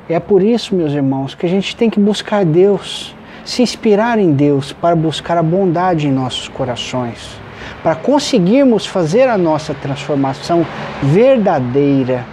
É 0.07 0.19
por 0.19 0.43
isso, 0.43 0.75
meus 0.75 0.93
irmãos, 0.93 1.33
que 1.33 1.47
a 1.47 1.49
gente 1.49 1.75
tem 1.75 1.89
que 1.89 1.99
buscar 1.99 2.45
Deus, 2.45 3.15
se 3.43 3.63
inspirar 3.63 4.19
em 4.19 4.33
Deus 4.33 4.71
para 4.71 4.95
buscar 4.95 5.35
a 5.35 5.41
bondade 5.41 6.07
em 6.07 6.11
nossos 6.11 6.47
corações, 6.47 7.39
para 7.81 7.95
conseguirmos 7.95 8.85
fazer 8.85 9.27
a 9.27 9.35
nossa 9.35 9.73
transformação 9.73 10.63
verdadeira. 11.01 12.23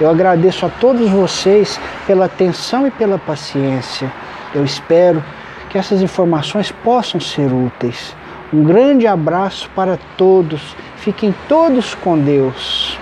Eu 0.00 0.08
agradeço 0.08 0.64
a 0.64 0.70
todos 0.70 1.10
vocês 1.10 1.78
pela 2.06 2.24
atenção 2.24 2.86
e 2.86 2.90
pela 2.90 3.18
paciência. 3.18 4.10
Eu 4.54 4.64
espero 4.64 5.22
que 5.68 5.76
essas 5.76 6.00
informações 6.00 6.72
possam 6.72 7.20
ser 7.20 7.52
úteis. 7.52 8.16
Um 8.50 8.62
grande 8.64 9.06
abraço 9.06 9.68
para 9.74 9.98
todos. 10.16 10.74
Fiquem 10.96 11.34
todos 11.46 11.94
com 11.94 12.18
Deus. 12.18 12.98